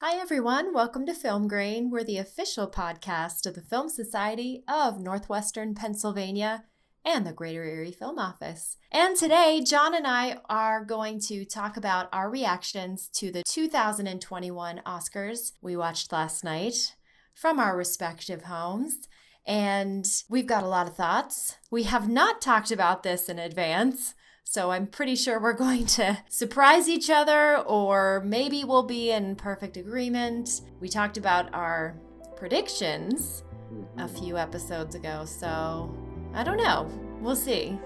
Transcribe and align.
Hi, 0.00 0.16
everyone. 0.16 0.72
Welcome 0.72 1.06
to 1.06 1.12
Film 1.12 1.48
Grain. 1.48 1.90
We're 1.90 2.04
the 2.04 2.18
official 2.18 2.70
podcast 2.70 3.46
of 3.46 3.56
the 3.56 3.60
Film 3.60 3.88
Society 3.88 4.62
of 4.68 5.00
Northwestern 5.00 5.74
Pennsylvania 5.74 6.66
and 7.04 7.26
the 7.26 7.32
Greater 7.32 7.64
Erie 7.64 7.90
Film 7.90 8.16
Office. 8.16 8.76
And 8.92 9.16
today, 9.16 9.60
John 9.60 9.96
and 9.96 10.06
I 10.06 10.38
are 10.48 10.84
going 10.84 11.18
to 11.22 11.44
talk 11.44 11.76
about 11.76 12.08
our 12.12 12.30
reactions 12.30 13.08
to 13.14 13.32
the 13.32 13.42
2021 13.48 14.82
Oscars 14.86 15.54
we 15.60 15.76
watched 15.76 16.12
last 16.12 16.44
night 16.44 16.94
from 17.34 17.58
our 17.58 17.76
respective 17.76 18.44
homes. 18.44 19.08
And 19.44 20.06
we've 20.30 20.46
got 20.46 20.62
a 20.62 20.68
lot 20.68 20.86
of 20.86 20.94
thoughts. 20.94 21.56
We 21.72 21.82
have 21.82 22.08
not 22.08 22.40
talked 22.40 22.70
about 22.70 23.02
this 23.02 23.28
in 23.28 23.40
advance. 23.40 24.14
So 24.50 24.70
I'm 24.70 24.86
pretty 24.86 25.14
sure 25.14 25.38
we're 25.38 25.52
going 25.68 25.84
to 25.84 26.16
surprise 26.30 26.88
each 26.88 27.10
other, 27.10 27.58
or 27.58 28.22
maybe 28.24 28.64
we'll 28.64 28.82
be 28.82 29.10
in 29.10 29.36
perfect 29.36 29.76
agreement. 29.76 30.62
We 30.80 30.88
talked 30.88 31.18
about 31.18 31.52
our 31.52 31.96
predictions 32.36 33.44
a 33.44 33.74
Mm-hmm. 33.74 34.16
few 34.16 34.38
episodes 34.38 34.94
ago, 34.94 35.26
so 35.26 35.94
I 36.32 36.42
don't 36.42 36.56
know. 36.56 36.90
We'll 37.20 37.36
see. 37.36 37.78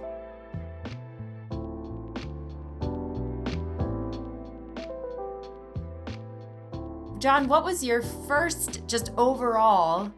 John, 7.18 7.48
what 7.48 7.64
was 7.64 7.82
your 7.82 8.02
first 8.02 8.86
just 8.86 9.10
overall 9.16 10.12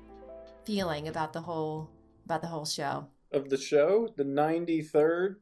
feeling 0.66 1.08
about 1.08 1.32
the 1.32 1.40
whole 1.40 1.88
about 2.26 2.42
the 2.42 2.48
whole 2.48 2.66
show? 2.66 3.06
Of 3.32 3.48
the 3.48 3.56
show, 3.56 4.10
the 4.16 4.24
93rd 4.24 5.36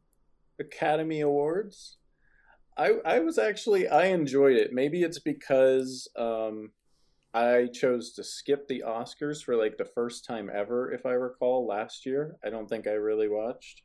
Academy 0.60 1.20
Awards. 1.20 1.96
I 2.76 2.92
I 3.04 3.18
was 3.20 3.38
actually 3.38 3.88
I 3.88 4.06
enjoyed 4.06 4.56
it. 4.56 4.72
Maybe 4.72 5.02
it's 5.02 5.18
because 5.18 6.08
um 6.16 6.72
I 7.34 7.68
chose 7.72 8.12
to 8.14 8.24
skip 8.24 8.68
the 8.68 8.84
Oscars 8.86 9.42
for 9.42 9.56
like 9.56 9.78
the 9.78 9.86
first 9.86 10.26
time 10.26 10.50
ever, 10.54 10.92
if 10.92 11.06
I 11.06 11.12
recall, 11.12 11.66
last 11.66 12.04
year. 12.04 12.36
I 12.44 12.50
don't 12.50 12.68
think 12.68 12.86
I 12.86 12.92
really 12.92 13.28
watched. 13.28 13.82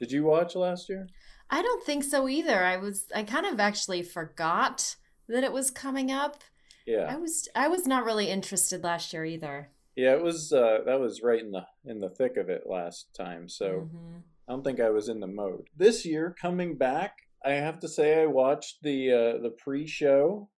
Did 0.00 0.10
you 0.10 0.24
watch 0.24 0.56
last 0.56 0.88
year? 0.88 1.08
I 1.50 1.62
don't 1.62 1.84
think 1.84 2.04
so 2.04 2.28
either. 2.28 2.64
I 2.64 2.76
was 2.76 3.06
I 3.14 3.22
kind 3.22 3.46
of 3.46 3.60
actually 3.60 4.02
forgot 4.02 4.96
that 5.28 5.44
it 5.44 5.52
was 5.52 5.70
coming 5.70 6.10
up. 6.10 6.42
Yeah. 6.86 7.06
I 7.08 7.16
was 7.16 7.48
I 7.54 7.68
was 7.68 7.86
not 7.86 8.04
really 8.04 8.30
interested 8.30 8.82
last 8.82 9.12
year 9.12 9.24
either. 9.24 9.70
Yeah, 9.96 10.12
it 10.12 10.22
was 10.22 10.52
uh 10.52 10.78
that 10.86 11.00
was 11.00 11.22
right 11.22 11.40
in 11.40 11.50
the 11.50 11.66
in 11.84 12.00
the 12.00 12.10
thick 12.10 12.36
of 12.36 12.48
it 12.48 12.62
last 12.66 13.14
time. 13.14 13.48
So 13.48 13.88
Mhm. 13.92 14.22
I 14.48 14.52
don't 14.52 14.64
think 14.64 14.80
I 14.80 14.90
was 14.90 15.10
in 15.10 15.20
the 15.20 15.26
mode. 15.26 15.68
This 15.76 16.06
year, 16.06 16.34
coming 16.40 16.78
back, 16.78 17.18
I 17.44 17.52
have 17.52 17.80
to 17.80 17.88
say 17.88 18.22
I 18.22 18.26
watched 18.26 18.82
the 18.82 19.12
uh, 19.12 19.42
the 19.42 19.50
pre-show, 19.50 20.48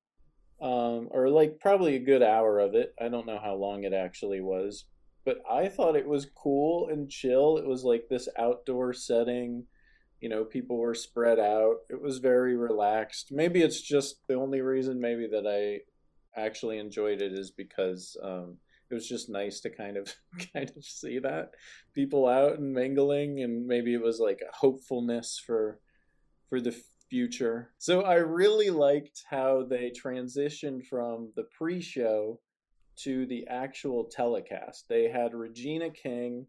um, 0.62 1.08
or 1.10 1.28
like 1.28 1.58
probably 1.58 1.96
a 1.96 2.04
good 2.04 2.22
hour 2.22 2.60
of 2.60 2.74
it. 2.76 2.94
I 3.00 3.08
don't 3.08 3.26
know 3.26 3.40
how 3.42 3.54
long 3.54 3.82
it 3.82 3.92
actually 3.92 4.40
was, 4.40 4.84
but 5.24 5.38
I 5.50 5.68
thought 5.68 5.96
it 5.96 6.06
was 6.06 6.30
cool 6.40 6.88
and 6.88 7.10
chill. 7.10 7.56
It 7.56 7.66
was 7.66 7.82
like 7.82 8.04
this 8.08 8.28
outdoor 8.38 8.92
setting. 8.92 9.66
You 10.20 10.28
know, 10.28 10.44
people 10.44 10.78
were 10.78 10.94
spread 10.94 11.40
out. 11.40 11.78
It 11.88 12.00
was 12.00 12.18
very 12.18 12.56
relaxed. 12.56 13.32
Maybe 13.32 13.60
it's 13.60 13.80
just 13.80 14.26
the 14.28 14.34
only 14.34 14.60
reason 14.60 15.00
maybe 15.00 15.26
that 15.28 15.46
I 15.46 16.40
actually 16.40 16.78
enjoyed 16.78 17.22
it 17.22 17.32
is 17.32 17.50
because 17.50 18.16
um, 18.22 18.58
it 18.90 18.94
was 18.94 19.08
just 19.08 19.30
nice 19.30 19.60
to 19.60 19.70
kind 19.70 19.96
of 19.96 20.12
kind 20.54 20.70
of 20.76 20.84
see 20.84 21.18
that 21.18 21.50
people 21.94 22.26
out 22.26 22.58
and 22.58 22.72
mingling 22.72 23.42
and 23.42 23.66
maybe 23.66 23.94
it 23.94 24.02
was 24.02 24.18
like 24.18 24.40
a 24.42 24.56
hopefulness 24.56 25.40
for 25.44 25.78
for 26.48 26.60
the 26.60 26.74
future. 27.08 27.72
So 27.78 28.02
i 28.02 28.14
really 28.14 28.70
liked 28.70 29.24
how 29.28 29.64
they 29.68 29.90
transitioned 29.90 30.86
from 30.86 31.32
the 31.36 31.44
pre-show 31.56 32.40
to 32.98 33.26
the 33.26 33.46
actual 33.48 34.04
telecast. 34.04 34.86
They 34.88 35.08
had 35.08 35.34
regina 35.34 35.90
king 35.90 36.46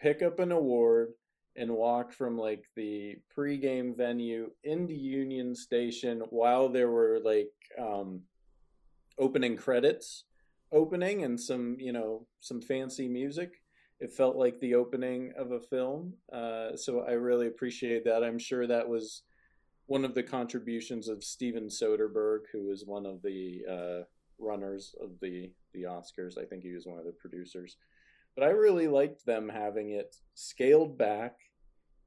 pick 0.00 0.22
up 0.22 0.38
an 0.38 0.52
award 0.52 1.12
and 1.56 1.70
walk 1.70 2.12
from 2.12 2.36
like 2.36 2.64
the 2.76 3.16
pre-game 3.34 3.94
venue 3.96 4.50
into 4.62 4.92
union 4.92 5.54
station 5.54 6.20
while 6.30 6.68
there 6.68 6.90
were 6.90 7.18
like 7.24 7.50
um 7.80 8.20
opening 9.18 9.56
credits 9.56 10.24
opening 10.72 11.24
and 11.24 11.38
some 11.38 11.76
you 11.78 11.92
know 11.92 12.26
some 12.40 12.60
fancy 12.60 13.08
music. 13.08 13.50
It 13.98 14.12
felt 14.12 14.36
like 14.36 14.60
the 14.60 14.74
opening 14.74 15.32
of 15.38 15.52
a 15.52 15.60
film 15.60 16.12
uh, 16.30 16.76
so 16.76 17.00
i 17.00 17.12
really 17.12 17.46
appreciate 17.46 18.04
that. 18.04 18.22
I'm 18.22 18.38
sure 18.38 18.66
that 18.66 18.88
was 18.88 19.22
one 19.86 20.04
of 20.04 20.14
the 20.14 20.22
contributions 20.22 21.08
of 21.08 21.24
steven 21.24 21.68
soderbergh 21.68 22.42
who 22.52 22.70
is 22.70 22.84
one 22.84 23.06
of 23.06 23.22
the 23.22 23.62
uh, 23.70 24.04
runners 24.38 24.94
of 25.00 25.10
the 25.20 25.50
the 25.72 25.84
oscars. 25.84 26.38
I 26.38 26.44
think 26.44 26.62
he 26.62 26.72
was 26.72 26.86
one 26.86 26.98
of 26.98 27.04
the 27.04 27.12
producers. 27.12 27.76
But 28.34 28.44
i 28.44 28.50
really 28.50 28.88
liked 28.88 29.24
them 29.24 29.48
having 29.48 29.90
it 29.90 30.16
scaled 30.34 30.98
back 30.98 31.36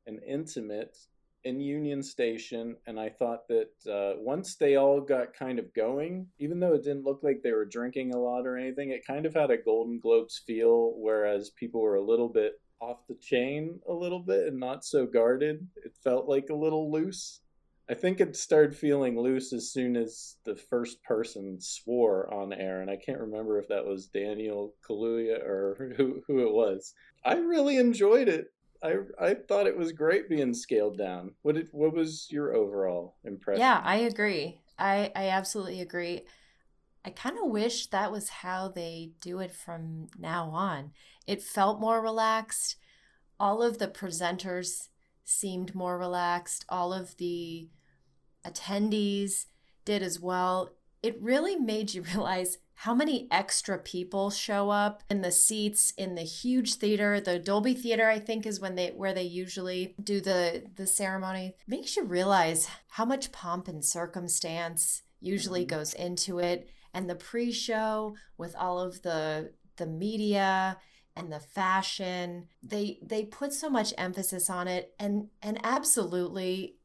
and 0.05 0.19
intimate 0.27 0.97
in 1.43 1.59
Union 1.59 2.03
Station, 2.03 2.75
and 2.85 2.99
I 2.99 3.09
thought 3.09 3.47
that 3.47 3.91
uh, 3.91 4.19
once 4.19 4.55
they 4.55 4.75
all 4.75 4.99
got 4.99 5.33
kind 5.33 5.59
of 5.59 5.73
going, 5.73 6.27
even 6.37 6.59
though 6.59 6.73
it 6.73 6.83
didn't 6.83 7.05
look 7.05 7.21
like 7.23 7.41
they 7.41 7.53
were 7.53 7.65
drinking 7.65 8.13
a 8.13 8.19
lot 8.19 8.45
or 8.45 8.57
anything, 8.57 8.91
it 8.91 9.07
kind 9.07 9.25
of 9.25 9.33
had 9.33 9.51
a 9.51 9.57
Golden 9.57 9.99
Globes 9.99 10.41
feel, 10.45 10.93
whereas 10.97 11.51
people 11.51 11.81
were 11.81 11.95
a 11.95 12.05
little 12.05 12.29
bit 12.29 12.53
off 12.81 13.07
the 13.07 13.15
chain 13.15 13.79
a 13.89 13.93
little 13.93 14.19
bit 14.19 14.47
and 14.47 14.59
not 14.59 14.85
so 14.85 15.05
guarded. 15.05 15.67
It 15.83 15.93
felt 16.03 16.29
like 16.29 16.49
a 16.49 16.55
little 16.55 16.91
loose. 16.91 17.41
I 17.89 17.95
think 17.95 18.21
it 18.21 18.35
started 18.35 18.77
feeling 18.77 19.19
loose 19.19 19.51
as 19.51 19.71
soon 19.71 19.95
as 19.95 20.35
the 20.45 20.55
first 20.55 21.03
person 21.03 21.59
swore 21.59 22.31
on 22.31 22.53
air, 22.53 22.81
and 22.81 22.91
I 22.91 22.97
can't 22.97 23.19
remember 23.19 23.59
if 23.59 23.67
that 23.69 23.85
was 23.85 24.07
Daniel 24.07 24.75
Kaluuya 24.87 25.43
or 25.43 25.93
who, 25.97 26.21
who 26.27 26.39
it 26.47 26.53
was. 26.53 26.93
I 27.25 27.35
really 27.35 27.77
enjoyed 27.77 28.27
it. 28.29 28.47
I 28.81 28.95
I 29.19 29.33
thought 29.33 29.67
it 29.67 29.77
was 29.77 29.91
great 29.91 30.29
being 30.29 30.53
scaled 30.53 30.97
down. 30.97 31.33
What 31.41 31.55
did 31.55 31.67
what 31.71 31.93
was 31.93 32.27
your 32.31 32.53
overall 32.53 33.17
impression? 33.23 33.61
Yeah, 33.61 33.81
I 33.83 33.97
agree. 33.97 34.61
I 34.77 35.11
I 35.15 35.29
absolutely 35.29 35.81
agree. 35.81 36.21
I 37.03 37.09
kind 37.11 37.37
of 37.37 37.49
wish 37.49 37.87
that 37.87 38.11
was 38.11 38.29
how 38.29 38.67
they 38.67 39.11
do 39.21 39.39
it 39.39 39.51
from 39.51 40.07
now 40.17 40.49
on. 40.49 40.91
It 41.27 41.41
felt 41.41 41.79
more 41.79 42.01
relaxed. 42.01 42.75
All 43.39 43.61
of 43.63 43.77
the 43.77 43.87
presenters 43.87 44.89
seemed 45.23 45.75
more 45.75 45.97
relaxed. 45.97 46.65
All 46.67 46.93
of 46.93 47.15
the 47.17 47.69
attendees 48.45 49.45
did 49.85 50.03
as 50.03 50.19
well. 50.19 50.71
It 51.01 51.21
really 51.21 51.55
made 51.55 51.93
you 51.93 52.01
realize 52.13 52.57
how 52.83 52.95
many 52.95 53.27
extra 53.29 53.77
people 53.77 54.29
show 54.29 54.69
up 54.69 55.03
in 55.09 55.21
the 55.21 55.31
seats 55.31 55.91
in 55.97 56.15
the 56.15 56.21
huge 56.23 56.75
theater? 56.75 57.19
The 57.19 57.37
dolby 57.37 57.73
theater 57.73 58.07
i 58.07 58.19
think 58.19 58.45
is 58.45 58.61
when 58.61 58.75
they 58.75 58.87
where 58.91 59.13
they 59.13 59.23
usually 59.23 59.95
do 60.01 60.21
the 60.21 60.63
the 60.75 60.87
ceremony. 60.87 61.55
Makes 61.67 61.97
you 61.97 62.05
realize 62.05 62.69
how 62.87 63.03
much 63.03 63.33
pomp 63.33 63.67
and 63.67 63.83
circumstance 63.83 65.01
usually 65.19 65.65
Mhm. 65.65 65.69
goes 65.69 65.93
into 65.93 66.39
it. 66.39 66.69
And 66.93 67.09
the 67.09 67.15
pre-show 67.15 68.15
with 68.37 68.55
all 68.55 68.79
of 68.79 69.01
the 69.01 69.51
the 69.75 69.85
media 69.85 70.77
and 71.17 71.33
the 71.33 71.39
fashion 71.41 72.47
they 72.63 72.99
they 73.03 73.25
put 73.25 73.51
so 73.51 73.69
much 73.69 73.93
emphasis 73.97 74.49
on 74.49 74.69
it. 74.69 74.95
And 74.97 75.27
and 75.41 75.59
absolutely 75.65 76.77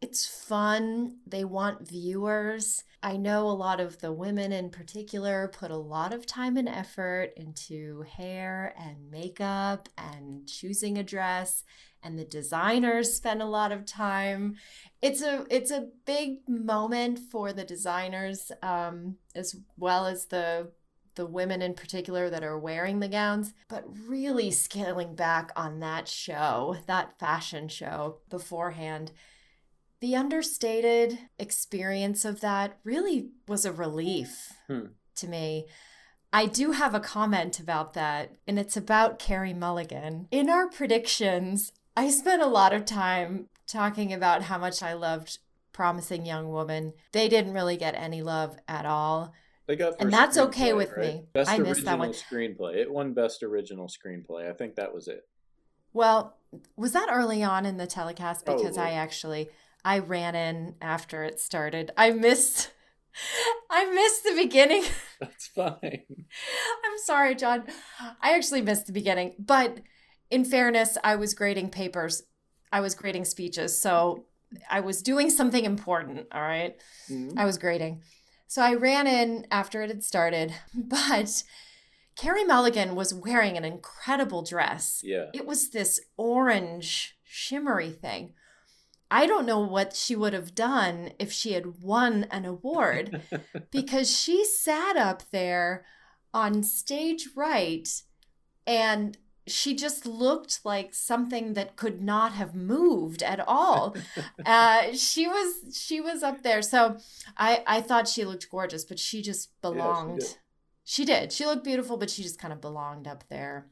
it's 0.00 0.26
fun. 0.26 1.16
They 1.26 1.44
want 1.44 1.88
viewers. 1.88 2.84
I 3.02 3.16
know 3.16 3.46
a 3.46 3.50
lot 3.50 3.80
of 3.80 3.98
the 3.98 4.12
women 4.12 4.52
in 4.52 4.70
particular 4.70 5.48
put 5.48 5.70
a 5.70 5.76
lot 5.76 6.12
of 6.12 6.26
time 6.26 6.56
and 6.56 6.68
effort 6.68 7.32
into 7.36 8.02
hair 8.02 8.74
and 8.78 9.10
makeup 9.10 9.88
and 9.96 10.46
choosing 10.46 10.98
a 10.98 11.02
dress 11.02 11.64
and 12.02 12.18
the 12.18 12.24
designers 12.24 13.14
spend 13.14 13.42
a 13.42 13.46
lot 13.46 13.72
of 13.72 13.84
time. 13.84 14.56
It's 15.02 15.22
a 15.22 15.46
it's 15.50 15.70
a 15.70 15.88
big 16.06 16.48
moment 16.48 17.18
for 17.18 17.52
the 17.52 17.64
designers 17.64 18.52
um, 18.62 19.16
as 19.34 19.56
well 19.76 20.06
as 20.06 20.26
the 20.26 20.70
the 21.16 21.26
women 21.26 21.60
in 21.60 21.74
particular 21.74 22.30
that 22.30 22.44
are 22.44 22.58
wearing 22.58 23.00
the 23.00 23.08
gowns, 23.08 23.52
but 23.68 23.84
really 24.06 24.52
scaling 24.52 25.16
back 25.16 25.50
on 25.56 25.80
that 25.80 26.06
show, 26.06 26.76
that 26.86 27.18
fashion 27.18 27.66
show 27.68 28.18
beforehand 28.30 29.10
the 30.00 30.14
understated 30.14 31.18
experience 31.38 32.24
of 32.24 32.40
that 32.40 32.78
really 32.84 33.30
was 33.46 33.64
a 33.64 33.72
relief 33.72 34.52
Hmm. 34.66 34.86
to 35.16 35.28
me. 35.28 35.66
I 36.32 36.46
do 36.46 36.72
have 36.72 36.94
a 36.94 37.00
comment 37.00 37.58
about 37.58 37.94
that, 37.94 38.32
and 38.46 38.58
it's 38.58 38.76
about 38.76 39.18
Carey 39.18 39.54
Mulligan. 39.54 40.28
In 40.30 40.50
our 40.50 40.68
predictions, 40.68 41.72
I 41.96 42.10
spent 42.10 42.42
a 42.42 42.46
lot 42.46 42.72
of 42.72 42.84
time 42.84 43.48
talking 43.66 44.12
about 44.12 44.42
how 44.42 44.58
much 44.58 44.82
I 44.82 44.92
loved 44.92 45.38
Promising 45.72 46.26
Young 46.26 46.50
Woman. 46.50 46.92
They 47.12 47.28
didn't 47.28 47.54
really 47.54 47.76
get 47.76 47.94
any 47.94 48.22
love 48.22 48.58
at 48.68 48.84
all. 48.84 49.32
They 49.66 49.76
got 49.76 49.94
And 50.00 50.12
that's 50.12 50.36
okay 50.38 50.72
with 50.72 50.90
right? 50.96 51.14
me. 51.16 51.22
Best 51.32 51.50
I 51.50 51.54
original 51.54 51.70
missed 51.74 51.84
that 51.86 51.98
one. 51.98 52.10
screenplay. 52.12 52.76
It 52.76 52.90
won 52.92 53.14
best 53.14 53.42
original 53.42 53.86
screenplay. 53.88 54.48
I 54.48 54.52
think 54.54 54.76
that 54.76 54.94
was 54.94 55.08
it. 55.08 55.26
Well, 55.92 56.36
was 56.76 56.92
that 56.92 57.08
early 57.10 57.42
on 57.42 57.66
in 57.66 57.76
the 57.78 57.86
telecast? 57.86 58.44
Because 58.46 58.76
Probably. 58.76 58.92
I 58.92 58.96
actually 58.96 59.50
I 59.88 60.00
ran 60.00 60.34
in 60.34 60.74
after 60.82 61.24
it 61.24 61.40
started. 61.40 61.92
I 61.96 62.10
missed 62.10 62.72
I 63.70 63.86
missed 63.90 64.22
the 64.22 64.34
beginning. 64.36 64.84
That's 65.20 65.46
fine. 65.46 66.02
I'm 66.84 66.98
sorry, 67.04 67.34
John. 67.34 67.64
I 68.20 68.34
actually 68.34 68.60
missed 68.60 68.86
the 68.86 68.92
beginning. 68.92 69.34
But 69.38 69.78
in 70.30 70.44
fairness, 70.44 70.98
I 71.02 71.16
was 71.16 71.32
grading 71.32 71.70
papers, 71.70 72.22
I 72.70 72.80
was 72.80 72.94
grading 72.94 73.24
speeches. 73.24 73.80
So 73.80 74.26
I 74.70 74.80
was 74.80 75.00
doing 75.00 75.30
something 75.30 75.64
important. 75.64 76.26
All 76.32 76.42
right? 76.42 76.76
Mhm. 77.08 77.38
I 77.38 77.46
was 77.46 77.56
grading. 77.56 78.02
So 78.46 78.60
I 78.60 78.74
ran 78.74 79.06
in 79.06 79.46
after 79.50 79.82
it 79.82 79.88
had 79.88 80.04
started. 80.04 80.54
But 80.74 81.42
Carey 82.14 82.44
Mulligan 82.44 82.94
was 82.94 83.14
wearing 83.14 83.56
an 83.56 83.64
incredible 83.64 84.42
dress. 84.42 85.00
Yeah. 85.02 85.26
It 85.32 85.46
was 85.46 85.70
this 85.70 85.98
orange, 86.18 87.16
shimmery 87.24 87.90
thing. 87.90 88.34
I 89.10 89.26
don't 89.26 89.46
know 89.46 89.60
what 89.60 89.94
she 89.94 90.14
would 90.14 90.32
have 90.32 90.54
done 90.54 91.12
if 91.18 91.32
she 91.32 91.52
had 91.52 91.82
won 91.82 92.26
an 92.30 92.44
award 92.44 93.22
because 93.70 94.14
she 94.14 94.44
sat 94.44 94.96
up 94.96 95.22
there 95.30 95.84
on 96.34 96.62
stage 96.62 97.28
right 97.34 97.88
and 98.66 99.16
she 99.46 99.74
just 99.74 100.04
looked 100.04 100.60
like 100.62 100.94
something 100.94 101.54
that 101.54 101.76
could 101.76 102.02
not 102.02 102.32
have 102.32 102.54
moved 102.54 103.22
at 103.22 103.40
all. 103.40 103.96
uh, 104.46 104.92
she 104.92 105.26
was 105.26 105.74
she 105.74 106.02
was 106.02 106.22
up 106.22 106.42
there, 106.42 106.60
so 106.60 106.98
I 107.36 107.62
I 107.66 107.80
thought 107.80 108.08
she 108.08 108.26
looked 108.26 108.50
gorgeous, 108.50 108.84
but 108.84 108.98
she 108.98 109.22
just 109.22 109.58
belonged. 109.62 110.20
did. 110.20 110.36
she 110.84 111.06
did. 111.06 111.32
She 111.32 111.46
looked 111.46 111.64
beautiful, 111.64 111.96
but 111.96 112.10
she 112.10 112.22
just 112.22 112.38
kind 112.38 112.52
of 112.52 112.60
belonged 112.60 113.08
up 113.08 113.24
there 113.30 113.68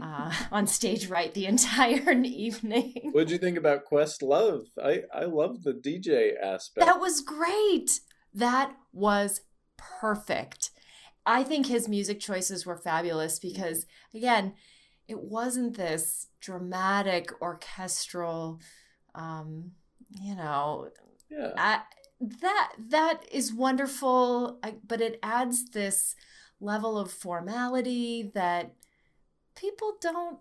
uh, 0.00 0.32
on 0.52 0.66
stage 0.66 1.08
right 1.08 1.32
the 1.34 1.46
entire 1.46 2.12
evening. 2.24 3.10
What'd 3.12 3.30
you 3.30 3.38
think 3.38 3.58
about 3.58 3.84
Questlove? 3.90 4.66
I 4.82 5.02
I 5.12 5.24
love 5.24 5.62
the 5.62 5.72
DJ 5.72 6.40
aspect. 6.40 6.86
That 6.86 7.00
was 7.00 7.20
great. 7.20 8.00
That 8.32 8.74
was 8.92 9.42
perfect. 9.76 10.70
I 11.26 11.42
think 11.42 11.66
his 11.66 11.88
music 11.88 12.20
choices 12.20 12.66
were 12.66 12.76
fabulous 12.76 13.38
because, 13.38 13.86
again, 14.14 14.54
it 15.08 15.20
wasn't 15.20 15.76
this 15.76 16.28
dramatic 16.40 17.30
orchestral, 17.40 18.60
um, 19.14 19.72
you 20.20 20.34
know, 20.34 20.88
yeah. 21.30 21.52
I, 21.56 21.80
that 22.20 22.72
that 22.90 23.22
is 23.30 23.52
wonderful, 23.52 24.58
I, 24.62 24.74
but 24.86 25.00
it 25.00 25.18
adds 25.22 25.70
this 25.70 26.14
level 26.60 26.98
of 26.98 27.10
formality 27.10 28.30
that 28.34 28.74
people 29.54 29.92
don't 30.00 30.38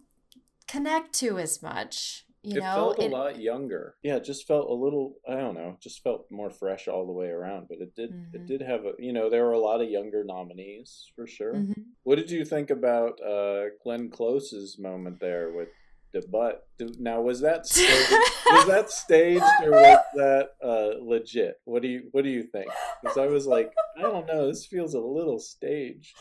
connect 0.68 1.14
to 1.20 1.38
as 1.40 1.62
much. 1.62 2.26
You 2.46 2.58
it 2.58 2.60
know, 2.60 2.76
felt 2.76 3.00
a 3.00 3.08
lot 3.08 3.40
younger. 3.40 3.96
Yeah, 4.04 4.18
it 4.18 4.26
just 4.26 4.46
felt 4.46 4.70
a 4.70 4.74
little. 4.74 5.16
I 5.28 5.36
don't 5.36 5.54
know. 5.54 5.78
Just 5.82 6.04
felt 6.04 6.26
more 6.30 6.50
fresh 6.50 6.90
all 6.90 7.06
the 7.06 7.14
way 7.14 7.28
around. 7.28 7.68
But 7.70 7.78
it 7.80 7.96
did. 7.96 8.12
Mhm. 8.12 8.34
It 8.36 8.46
did 8.46 8.62
have 8.62 8.86
a. 8.86 8.92
You 9.00 9.14
know, 9.14 9.30
there 9.30 9.46
were 9.46 9.54
a 9.54 9.60
lot 9.60 9.80
of 9.82 9.90
younger 9.90 10.26
nominees 10.26 11.10
for 11.16 11.26
sure. 11.26 11.54
Mhm. 11.54 11.86
What 12.04 12.16
did 12.16 12.30
you 12.30 12.44
think 12.44 12.70
about 12.70 13.22
uh, 13.22 13.70
Glenn 13.82 14.10
Close's 14.10 14.78
moment 14.78 15.22
there 15.22 15.54
with 15.54 15.70
the 16.14 16.22
butt? 16.32 16.66
Now, 17.00 17.22
was 17.22 17.42
that 17.42 17.66
staged? 17.68 18.12
was 18.48 18.68
that 18.68 18.90
staged 18.90 19.44
or 19.64 19.72
was 19.72 20.00
that 20.16 20.50
uh, 20.64 21.04
legit? 21.04 21.60
What 21.66 21.82
do 21.82 21.88
you 21.88 22.08
What 22.12 22.24
do 22.24 22.30
you 22.30 22.44
think? 22.44 22.68
Because 23.02 23.18
I 23.18 23.28
was 23.28 23.46
like, 23.48 23.74
I 23.98 24.02
don't 24.02 24.28
know. 24.28 24.48
This 24.48 24.66
feels 24.66 24.94
a 24.94 25.00
little 25.00 25.40
staged. 25.40 26.16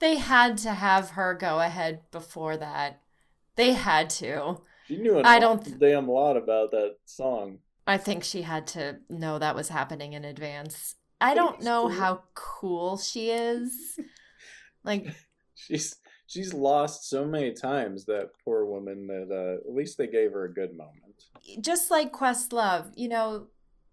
They 0.00 0.16
had 0.16 0.58
to 0.58 0.72
have 0.72 1.10
her 1.10 1.34
go 1.34 1.60
ahead 1.60 2.00
before 2.10 2.56
that. 2.56 3.00
They 3.56 3.72
had 3.72 4.10
to. 4.10 4.60
She 4.88 4.96
knew 4.98 5.18
an 5.18 5.24
I 5.26 5.38
don't- 5.38 5.78
damn 5.78 6.08
lot 6.08 6.36
about 6.36 6.70
that 6.72 6.96
song. 7.04 7.58
I 7.86 7.98
think 7.98 8.24
she 8.24 8.42
had 8.42 8.66
to 8.68 8.98
know 9.10 9.38
that 9.38 9.54
was 9.54 9.68
happening 9.68 10.14
in 10.14 10.24
advance. 10.24 10.94
I 11.20 11.34
don't 11.34 11.62
know 11.62 11.88
how 11.88 12.22
cool 12.34 12.96
she 12.98 13.30
is. 13.30 13.98
Like, 14.82 15.06
She's 15.54 15.94
she's 16.34 16.52
lost 16.52 17.08
so 17.08 17.24
many 17.24 17.52
times 17.52 18.04
that 18.06 18.30
poor 18.44 18.64
woman 18.66 19.06
that 19.06 19.28
uh, 19.30 19.68
at 19.68 19.74
least 19.74 19.96
they 19.96 20.06
gave 20.06 20.32
her 20.32 20.44
a 20.44 20.52
good 20.52 20.76
moment. 20.76 21.24
just 21.60 21.90
like 21.90 22.12
Questlove, 22.12 22.90
you 22.96 23.08
know, 23.08 23.46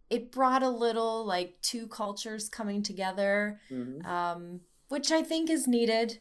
it 0.09 0.31
brought 0.31 0.63
a 0.63 0.69
little 0.69 1.25
like 1.25 1.55
two 1.61 1.87
cultures 1.87 2.49
coming 2.49 2.81
together, 2.83 3.59
Mhm. 3.71 4.05
um, 4.05 4.61
which 4.89 5.11
I 5.11 5.21
think 5.23 5.49
is 5.49 5.67
needed. 5.67 6.19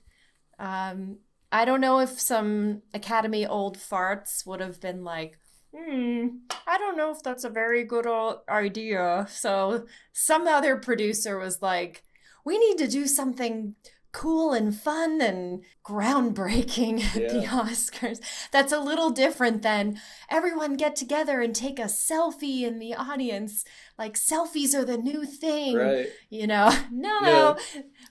Um, 0.59 1.19
I 1.53 1.65
don't 1.65 1.81
know 1.81 1.99
if 2.01 2.21
some 2.21 2.83
Academy 2.95 3.47
old 3.47 3.77
farts 3.79 4.47
would 4.47 4.61
have 4.61 4.81
been 4.81 5.03
like, 5.05 5.39
hmm, 5.75 6.27
I 6.67 6.79
don't 6.79 6.97
know 6.97 7.11
if 7.11 7.23
that's 7.23 7.45
a 7.45 7.51
very 7.51 7.83
good 7.85 8.07
idea. 8.49 9.27
So 9.31 9.87
some 10.13 10.47
other 10.47 10.77
producer 10.77 11.39
was 11.39 11.63
like, 11.63 12.05
we 12.45 12.59
need 12.59 12.79
to 12.79 12.89
do 12.89 13.07
something 13.07 13.75
cool 14.13 14.53
and 14.53 14.75
fun 14.75 15.21
and 15.21 15.63
groundbreaking 15.85 17.01
at 17.17 17.29
the 17.31 17.47
Oscars. 17.47 18.21
That's 18.51 18.73
a 18.73 18.81
little 18.81 19.11
different 19.11 19.63
than 19.63 20.01
everyone 20.29 20.77
get 20.77 20.97
together 20.97 21.41
and 21.41 21.55
take 21.55 21.79
a 21.79 21.85
selfie 21.85 22.63
in 22.63 22.79
the 22.79 22.95
audience. 22.95 23.65
Like 23.99 24.15
selfies 24.15 24.75
are 24.75 24.85
the 24.85 24.99
new 24.99 25.25
thing. 25.25 25.77
Right. 25.77 26.09
You 26.29 26.47
know, 26.47 26.77
no, 26.91 27.57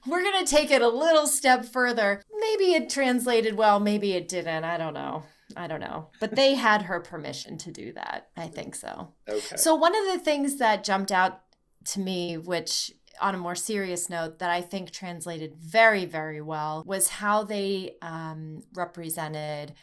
we're 0.07 0.23
going 0.23 0.45
to 0.45 0.49
take 0.49 0.71
it 0.71 0.81
a 0.81 0.87
little 0.87 1.27
step 1.27 1.65
further. 1.65 2.23
Maybe 2.39 2.73
it 2.73 2.89
translated 2.89 3.55
well, 3.57 3.79
maybe 3.79 4.13
it 4.13 4.27
didn't. 4.27 4.63
I 4.63 4.77
don't 4.77 4.93
know. 4.93 5.23
I 5.57 5.67
don't 5.67 5.79
know. 5.79 6.09
But 6.19 6.35
they 6.35 6.55
had 6.55 6.83
her 6.83 6.99
permission 6.99 7.57
to 7.59 7.71
do 7.71 7.91
that. 7.93 8.29
I 8.37 8.47
think 8.47 8.75
so. 8.75 9.13
Okay. 9.27 9.57
So, 9.57 9.73
one 9.73 9.95
of 9.95 10.05
the 10.05 10.19
things 10.19 10.57
that 10.57 10.83
jumped 10.83 11.11
out 11.11 11.41
to 11.85 11.99
me, 11.99 12.37
which 12.37 12.91
on 13.21 13.35
a 13.35 13.37
more 13.37 13.55
serious 13.55 14.09
note, 14.09 14.39
that 14.39 14.49
I 14.49 14.61
think 14.61 14.91
translated 14.91 15.55
very, 15.55 16.05
very 16.05 16.41
well, 16.41 16.83
was 16.85 17.09
how 17.09 17.43
they 17.43 17.95
um, 18.01 18.63
represented 18.73 19.73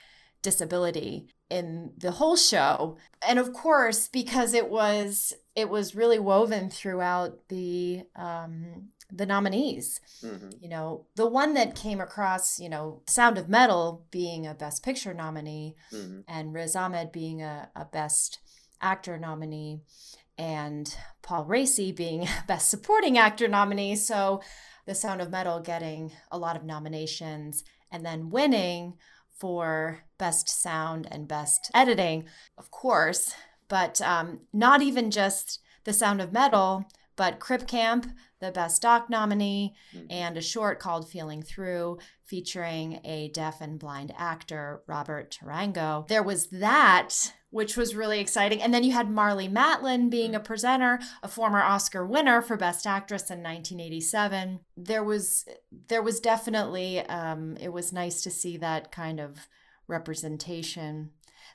disability 0.42 1.26
in 1.50 1.92
the 1.98 2.10
whole 2.12 2.36
show 2.36 2.96
and 3.26 3.38
of 3.38 3.52
course 3.52 4.08
because 4.08 4.52
it 4.54 4.68
was 4.68 5.32
it 5.54 5.68
was 5.68 5.94
really 5.94 6.18
woven 6.18 6.68
throughout 6.70 7.48
the 7.48 8.02
um 8.16 8.88
the 9.12 9.26
nominees 9.26 10.00
Mhm. 10.22 10.60
you 10.60 10.68
know 10.68 11.06
the 11.16 11.26
one 11.26 11.54
that 11.54 11.74
came 11.76 12.00
across 12.00 12.58
you 12.60 12.68
know 12.68 13.02
sound 13.08 13.38
of 13.38 13.48
metal 13.48 14.04
being 14.10 14.46
a 14.46 14.54
best 14.54 14.82
picture 14.84 15.14
nominee 15.14 15.74
Mhm. 15.92 16.24
and 16.28 16.52
Riz 16.52 16.74
Ahmed 16.76 17.10
being 17.12 17.42
a, 17.42 17.70
a 17.76 17.84
Best 17.84 18.38
Actor 18.80 19.18
nominee, 19.18 19.80
and 20.38 20.94
Paul 21.22 21.46
Raci 21.46 21.94
being 21.94 22.26
Best 22.46 22.70
Supporting 22.70 23.18
Actor 23.18 23.48
nominee. 23.48 23.96
So, 23.96 24.42
The 24.86 24.94
Sound 24.94 25.20
of 25.20 25.30
Metal 25.30 25.60
getting 25.60 26.12
a 26.30 26.38
lot 26.38 26.56
of 26.56 26.64
nominations 26.64 27.64
and 27.90 28.05
then 28.05 28.31
winning 28.31 28.94
for 29.31 30.05
Best 30.19 30.48
Sound 30.48 31.06
and 31.10 31.28
Best 31.28 31.70
Editing, 31.74 32.24
of 32.56 32.70
course, 32.70 33.34
but 33.69 34.00
um, 34.00 34.40
not 34.52 34.82
even 34.82 35.10
just 35.10 35.60
The 35.84 35.93
Sound 35.93 36.20
of 36.20 36.32
Metal, 36.32 36.86
but 37.16 37.40
Crip 37.40 37.66
Camp, 37.66 38.06
the 38.40 38.52
Best 38.52 38.82
Doc 38.82 39.08
nominee, 39.08 39.74
Mhm. 39.94 40.06
and 40.10 40.36
a 40.36 40.43
short 40.43 40.78
called 40.78 41.08
Feeling 41.08 41.43
Through, 41.43 41.98
featuring 42.22 43.00
a 43.05 43.28
deaf 43.31 43.60
and 43.60 43.78
blind 43.78 44.12
actor, 44.16 44.82
Robert 44.86 45.31
Tarango. 45.31 46.06
There 46.08 46.22
was 46.22 46.48
that, 46.48 47.32
which 47.50 47.76
was 47.76 47.94
really 47.94 48.20
exciting. 48.20 48.60
And 48.60 48.74
then 48.74 48.84
you 48.84 48.93
had 48.93 49.08
Marlee 49.08 49.50
Matlin 49.50 50.10
being 50.10 50.34
a 50.34 50.40
presenter, 50.40 50.98
a 51.22 51.28
former 51.28 51.62
Oscar 51.62 52.05
winner 52.05 52.43
for 52.43 52.56
Best 52.56 52.86
Actress 52.86 53.31
in 53.31 53.43
1987. 53.43 54.60
There 54.76 55.05
was 55.05 55.44
there 55.88 56.02
was 56.02 56.20
definitely 56.20 57.00
um, 57.06 57.56
it 57.58 57.72
was 57.72 57.93
nice 57.93 58.22
to 58.22 58.31
see 58.31 58.56
that 58.58 58.90
kind 58.93 59.20
of 59.20 59.48
representation. 59.88 61.10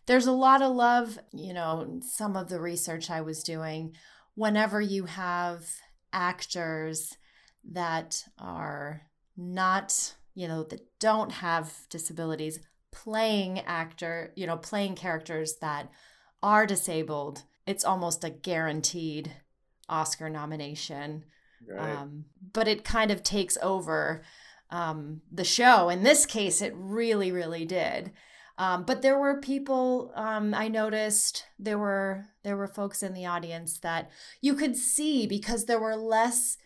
There's 0.07 0.27
a 0.27 0.31
lot 0.31 0.61
of 0.61 0.75
love, 0.75 1.19
you 1.31 1.53
know, 1.53 1.99
some 2.01 2.35
of 2.35 2.49
the 2.49 2.59
research 2.59 3.09
I 3.09 3.21
was 3.21 3.43
doing 3.43 3.95
whenever 4.35 4.81
you 4.81 5.05
have 5.05 5.67
actors 6.13 7.17
that 7.71 8.23
are 8.37 9.03
not, 9.37 10.15
you 10.33 10.47
know, 10.47 10.63
that 10.63 10.81
don't 10.99 11.31
have 11.31 11.73
disabilities 11.89 12.59
playing 12.91 13.59
actor, 13.59 14.33
you 14.35 14.45
know, 14.45 14.57
playing 14.57 14.95
characters 14.95 15.57
that 15.61 15.89
are 16.43 16.65
disabled, 16.65 17.43
it's 17.65 17.85
almost 17.85 18.23
a 18.23 18.29
guaranteed 18.29 19.31
Oscar 19.87 20.29
nomination. 20.29 21.25
Right. 21.67 21.95
Um, 21.97 22.25
but 22.53 22.67
it 22.67 22.83
kind 22.83 23.11
of 23.11 23.23
takes 23.23 23.57
over 23.61 24.23
um, 24.71 25.21
the 25.31 25.43
show. 25.43 25.89
In 25.89 26.03
this 26.03 26.25
case, 26.25 26.61
it 26.61 26.73
really, 26.75 27.31
really 27.31 27.65
did. 27.65 28.11
Um, 28.61 28.83
but 28.83 29.01
there 29.01 29.17
were 29.17 29.41
people 29.41 30.11
um, 30.15 30.53
I 30.53 30.67
noticed 30.67 31.45
there 31.57 31.79
were 31.79 32.27
there 32.43 32.55
were 32.55 32.67
folks 32.67 33.01
in 33.01 33.15
the 33.15 33.25
audience 33.25 33.79
that 33.79 34.11
you 34.39 34.53
could 34.53 34.75
see 34.75 35.25
because 35.25 35.65
there 35.65 35.79
were 35.79 35.95
less 35.95 36.57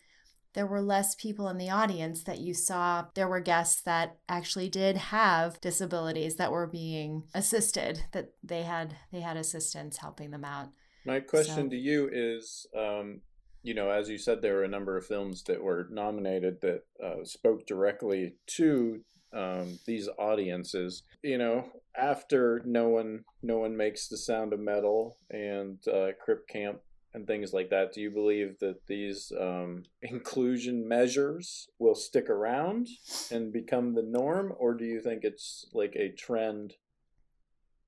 there 0.55 0.67
were 0.67 0.81
less 0.81 1.15
people 1.15 1.47
in 1.47 1.57
the 1.57 1.69
audience 1.69 2.23
that 2.23 2.39
you 2.39 2.53
saw 2.53 3.05
there 3.13 3.29
were 3.29 3.39
guests 3.39 3.81
that 3.83 4.17
actually 4.27 4.67
did 4.67 4.97
have 4.97 5.61
disabilities 5.61 6.35
that 6.35 6.51
were 6.51 6.67
being 6.67 7.23
assisted 7.33 8.03
that 8.11 8.31
they 8.43 8.63
had 8.63 8.97
they 9.13 9.21
had 9.21 9.37
assistants 9.37 9.95
helping 9.95 10.31
them 10.31 10.43
out 10.43 10.67
My 11.05 11.21
question 11.21 11.67
so- 11.67 11.69
to 11.69 11.77
you 11.77 12.09
is 12.11 12.67
um, 12.77 13.21
you 13.63 13.73
know, 13.73 13.89
as 13.89 14.09
you 14.09 14.19
said, 14.19 14.41
there 14.41 14.55
were 14.55 14.63
a 14.63 14.67
number 14.67 14.95
of 14.95 15.07
films 15.07 15.41
that 15.43 15.63
were 15.63 15.87
nominated 15.89 16.61
that 16.61 16.83
uh, 17.03 17.23
spoke 17.23 17.65
directly 17.65 18.35
to 18.57 19.01
um, 19.33 19.79
these 19.87 20.07
audiences. 20.19 21.01
You 21.23 21.39
know, 21.39 21.65
after 21.97 22.61
no 22.65 22.89
one, 22.89 23.25
no 23.41 23.57
one 23.57 23.75
makes 23.75 24.07
the 24.07 24.17
sound 24.17 24.53
of 24.53 24.59
metal 24.59 25.17
and 25.29 25.79
uh, 25.87 26.09
Crip 26.19 26.47
Camp 26.47 26.79
and 27.15 27.25
things 27.25 27.53
like 27.53 27.69
that. 27.69 27.93
Do 27.93 28.01
you 28.01 28.11
believe 28.11 28.59
that 28.59 28.85
these 28.87 29.31
um, 29.39 29.83
inclusion 30.01 30.87
measures 30.87 31.67
will 31.79 31.95
stick 31.95 32.29
around 32.29 32.87
and 33.31 33.53
become 33.53 33.93
the 33.93 34.03
norm, 34.03 34.53
or 34.57 34.73
do 34.73 34.85
you 34.85 34.99
think 34.99 35.23
it's 35.23 35.65
like 35.73 35.95
a 35.95 36.11
trend? 36.11 36.73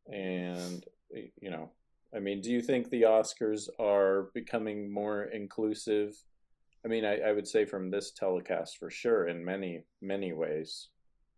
And 0.08 0.86
you 1.42 1.52
know, 1.52 1.72
I 2.16 2.20
mean, 2.20 2.42
do 2.42 2.52
you 2.52 2.62
think 2.62 2.90
the 2.90 3.04
Oscars 3.04 3.68
are 3.80 4.30
becoming 4.34 4.92
more 4.92 5.24
inclusive? 5.24 6.16
I 6.86 6.88
mean, 6.88 7.04
I, 7.04 7.20
I 7.20 7.34
would 7.34 7.48
say 7.48 7.66
from 7.66 7.92
this 7.92 8.12
telecast 8.12 8.78
for 8.78 8.90
sure, 8.90 9.28
in 9.28 9.44
many 9.44 9.84
many 10.02 10.32
ways, 10.32 10.88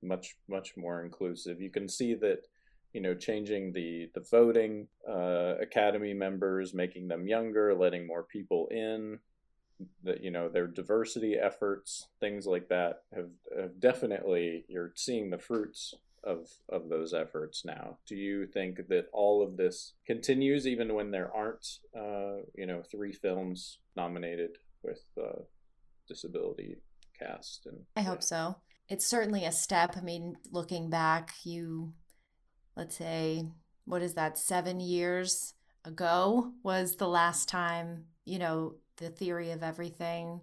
much 0.03 0.35
much 0.47 0.77
more 0.77 1.03
inclusive. 1.03 1.59
You 1.59 1.71
can 1.71 1.89
see 1.89 2.13
that 2.15 2.43
you 2.93 3.01
know, 3.01 3.13
changing 3.13 3.73
the 3.73 4.09
the 4.13 4.25
voting 4.31 4.87
uh, 5.07 5.55
academy 5.61 6.13
members, 6.13 6.73
making 6.73 7.07
them 7.07 7.27
younger, 7.27 7.75
letting 7.75 8.07
more 8.07 8.23
people 8.23 8.67
in. 8.71 9.19
That 10.03 10.21
you 10.21 10.29
know 10.29 10.49
their 10.49 10.67
diversity 10.67 11.35
efforts, 11.35 12.07
things 12.19 12.45
like 12.45 12.67
that, 12.67 13.03
have, 13.15 13.29
have 13.57 13.79
definitely 13.79 14.65
you're 14.67 14.91
seeing 14.95 15.29
the 15.29 15.37
fruits 15.37 15.95
of 16.23 16.49
of 16.67 16.89
those 16.89 17.13
efforts 17.13 17.63
now. 17.63 17.97
Do 18.05 18.15
you 18.15 18.45
think 18.45 18.87
that 18.89 19.07
all 19.13 19.41
of 19.41 19.57
this 19.57 19.93
continues 20.05 20.67
even 20.67 20.93
when 20.93 21.11
there 21.11 21.33
aren't, 21.33 21.79
uh, 21.97 22.43
you 22.55 22.65
know, 22.65 22.81
three 22.81 23.13
films 23.13 23.79
nominated 23.95 24.57
with 24.83 25.01
uh, 25.17 25.43
disability 26.07 26.75
cast? 27.17 27.65
And 27.65 27.77
I 27.95 28.01
hope 28.01 28.23
so. 28.23 28.57
It's 28.89 29.05
certainly 29.05 29.45
a 29.45 29.51
step. 29.51 29.95
I 29.95 30.01
mean, 30.01 30.35
looking 30.51 30.89
back, 30.89 31.31
you 31.43 31.93
let's 32.79 32.95
say, 32.95 33.45
what 33.83 34.01
is 34.01 34.13
that, 34.13 34.37
seven 34.37 34.79
years 34.79 35.53
ago 35.83 36.53
was 36.63 36.95
the 36.95 37.09
last 37.09 37.49
time, 37.49 38.05
you 38.23 38.39
know, 38.39 38.75
the 38.97 39.09
theory 39.09 39.51
of 39.51 39.63
everything, 39.63 40.39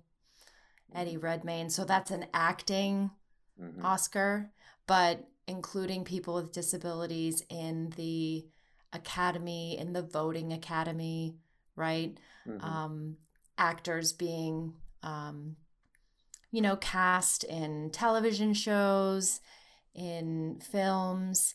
Eddie 0.95 1.13
mm-hmm. 1.13 1.25
Redmayne. 1.25 1.71
So 1.71 1.87
that's 1.87 2.11
an 2.11 2.27
acting 2.35 3.11
mm-hmm. 3.59 3.85
Oscar, 3.85 4.51
but 4.87 5.27
including 5.49 6.05
people 6.05 6.35
with 6.35 6.53
disabilities 6.53 7.43
in 7.49 7.95
the 7.97 8.47
academy, 8.93 9.79
in 9.79 9.95
the 9.95 10.03
voting 10.03 10.53
academy, 10.53 11.37
right? 11.75 12.19
Mm-hmm. 12.47 12.63
Um, 12.63 13.17
actors 13.57 14.13
being, 14.13 14.75
um, 15.03 15.57
you 16.51 16.61
know, 16.61 16.77
cast 16.77 17.45
in 17.45 17.89
television 17.93 18.53
shows, 18.53 19.41
in 19.95 20.61
films. 20.61 21.55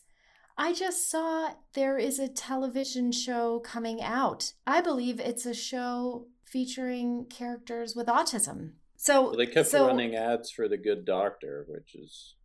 I 0.56 0.74
just 0.74 1.10
saw 1.10 1.54
there 1.74 1.98
is 1.98 2.18
a 2.18 2.28
television 2.28 3.12
show 3.12 3.60
coming 3.60 4.02
out. 4.02 4.52
I 4.66 4.80
believe 4.80 5.18
it's 5.18 5.46
a 5.46 5.54
show 5.54 6.26
featuring 6.44 7.26
characters 7.26 7.96
with 7.96 8.06
autism. 8.06 8.72
So 8.96 9.22
well, 9.22 9.36
they 9.36 9.46
kept 9.46 9.68
so, 9.68 9.86
running 9.86 10.14
ads 10.14 10.50
for 10.50 10.68
the 10.68 10.76
Good 10.76 11.04
Doctor, 11.04 11.64
which 11.68 11.94
is, 11.94 12.36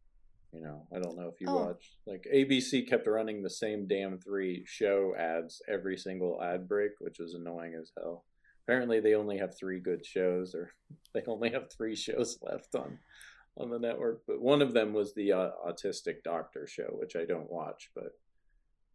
you 0.51 0.61
know, 0.61 0.87
I 0.95 0.99
don't 0.99 1.17
know 1.17 1.29
if 1.33 1.39
you 1.39 1.47
oh. 1.49 1.65
watched. 1.65 1.97
Like 2.07 2.25
ABC 2.33 2.87
kept 2.87 3.07
running 3.07 3.43
the 3.43 3.49
same 3.49 3.87
damn 3.87 4.17
three 4.17 4.63
show 4.65 5.13
ads 5.17 5.61
every 5.67 5.97
single 5.97 6.41
ad 6.41 6.67
break, 6.67 6.91
which 6.99 7.19
was 7.19 7.33
annoying 7.33 7.75
as 7.79 7.91
hell. 7.97 8.23
Apparently, 8.65 8.99
they 8.99 9.13
only 9.13 9.37
have 9.37 9.57
three 9.57 9.79
good 9.79 10.05
shows, 10.05 10.55
or 10.55 10.71
they 11.13 11.21
only 11.27 11.51
have 11.51 11.71
three 11.71 11.95
shows 11.95 12.39
left 12.41 12.73
on 12.75 12.99
on 13.59 13.69
the 13.69 13.79
network, 13.79 14.21
but 14.27 14.41
one 14.41 14.61
of 14.61 14.73
them 14.73 14.93
was 14.93 15.13
the 15.13 15.31
uh, 15.31 15.49
Autistic 15.67 16.23
Doctor 16.23 16.67
show, 16.67 16.89
which 16.91 17.15
I 17.15 17.25
don't 17.25 17.51
watch, 17.51 17.89
but 17.95 18.11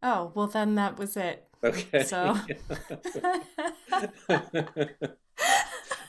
oh 0.01 0.31
well, 0.35 0.47
then 0.47 0.75
that 0.75 0.97
was 0.97 1.17
it. 1.17 1.47
Okay. 1.63 2.03
So 2.03 2.37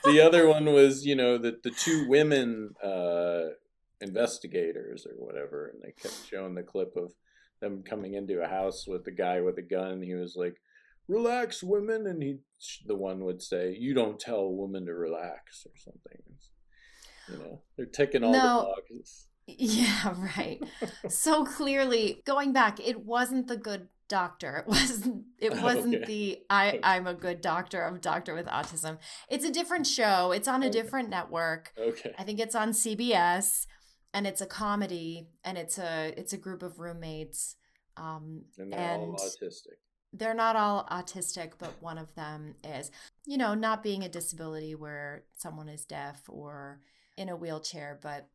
the 0.03 0.21
other 0.21 0.47
one 0.47 0.65
was, 0.65 1.05
you 1.05 1.15
know, 1.15 1.37
the 1.37 1.57
the 1.63 1.71
two 1.71 2.07
women 2.07 2.73
uh, 2.83 3.49
investigators 4.01 5.05
or 5.05 5.13
whatever, 5.17 5.67
and 5.73 5.81
they 5.81 5.91
kept 5.91 6.27
showing 6.27 6.55
the 6.55 6.63
clip 6.63 6.95
of 6.95 7.13
them 7.61 7.83
coming 7.83 8.13
into 8.13 8.41
a 8.41 8.47
house 8.47 8.85
with 8.87 9.05
the 9.05 9.11
guy 9.11 9.41
with 9.41 9.57
a 9.57 9.61
gun. 9.61 10.01
He 10.01 10.13
was 10.13 10.35
like, 10.35 10.55
"Relax, 11.07 11.63
women," 11.63 12.07
and 12.07 12.21
he, 12.21 12.37
the 12.85 12.95
one 12.95 13.23
would 13.25 13.41
say, 13.41 13.75
"You 13.77 13.93
don't 13.93 14.19
tell 14.19 14.39
a 14.39 14.49
woman 14.49 14.85
to 14.85 14.93
relax" 14.93 15.65
or 15.65 15.77
something. 15.77 16.21
You 17.29 17.37
know, 17.37 17.61
they're 17.77 17.85
ticking 17.85 18.23
all 18.23 18.31
no. 18.31 18.59
the 18.59 18.81
boxes. 18.81 19.27
Yeah, 19.47 20.15
right. 20.37 20.59
so 21.07 21.45
clearly, 21.57 22.21
going 22.25 22.51
back, 22.53 22.79
it 22.79 23.05
wasn't 23.05 23.47
the 23.47 23.57
good 23.57 23.87
doctor. 24.07 24.57
It 24.57 24.67
wasn't 24.67 25.25
it 25.39 25.53
wasn't 25.61 25.95
okay. 25.95 26.05
the 26.05 26.39
I 26.49 26.79
I'm 26.83 27.07
a 27.07 27.13
good 27.13 27.41
doctor 27.41 27.81
of 27.81 28.01
doctor 28.01 28.33
with 28.33 28.47
autism. 28.47 28.97
It's 29.29 29.45
a 29.45 29.51
different 29.51 29.87
show. 29.87 30.31
It's 30.31 30.47
on 30.47 30.63
a 30.63 30.67
okay. 30.67 30.81
different 30.81 31.09
network. 31.09 31.73
Okay. 31.77 32.13
I 32.17 32.23
think 32.23 32.39
it's 32.39 32.55
on 32.55 32.71
CBS 32.71 33.65
and 34.13 34.25
it's 34.25 34.41
a 34.41 34.45
comedy 34.45 35.27
and 35.43 35.57
it's 35.57 35.77
a 35.77 36.13
it's 36.17 36.33
a 36.33 36.37
group 36.37 36.63
of 36.63 36.79
roommates 36.79 37.55
um 37.97 38.43
and 38.57 38.71
they're 38.71 38.79
and 38.79 39.01
all 39.03 39.15
autistic. 39.15 39.77
They're 40.17 40.33
not 40.33 40.55
all 40.55 40.87
autistic, 40.89 41.53
but 41.59 41.73
one 41.81 41.97
of 41.97 42.15
them 42.15 42.55
is. 42.63 42.89
You 43.25 43.37
know, 43.37 43.53
not 43.53 43.83
being 43.83 44.03
a 44.03 44.09
disability 44.09 44.73
where 44.73 45.25
someone 45.35 45.67
is 45.67 45.83
deaf 45.83 46.21
or 46.29 46.79
in 47.17 47.29
a 47.29 47.35
wheelchair, 47.35 47.99
but 48.01 48.27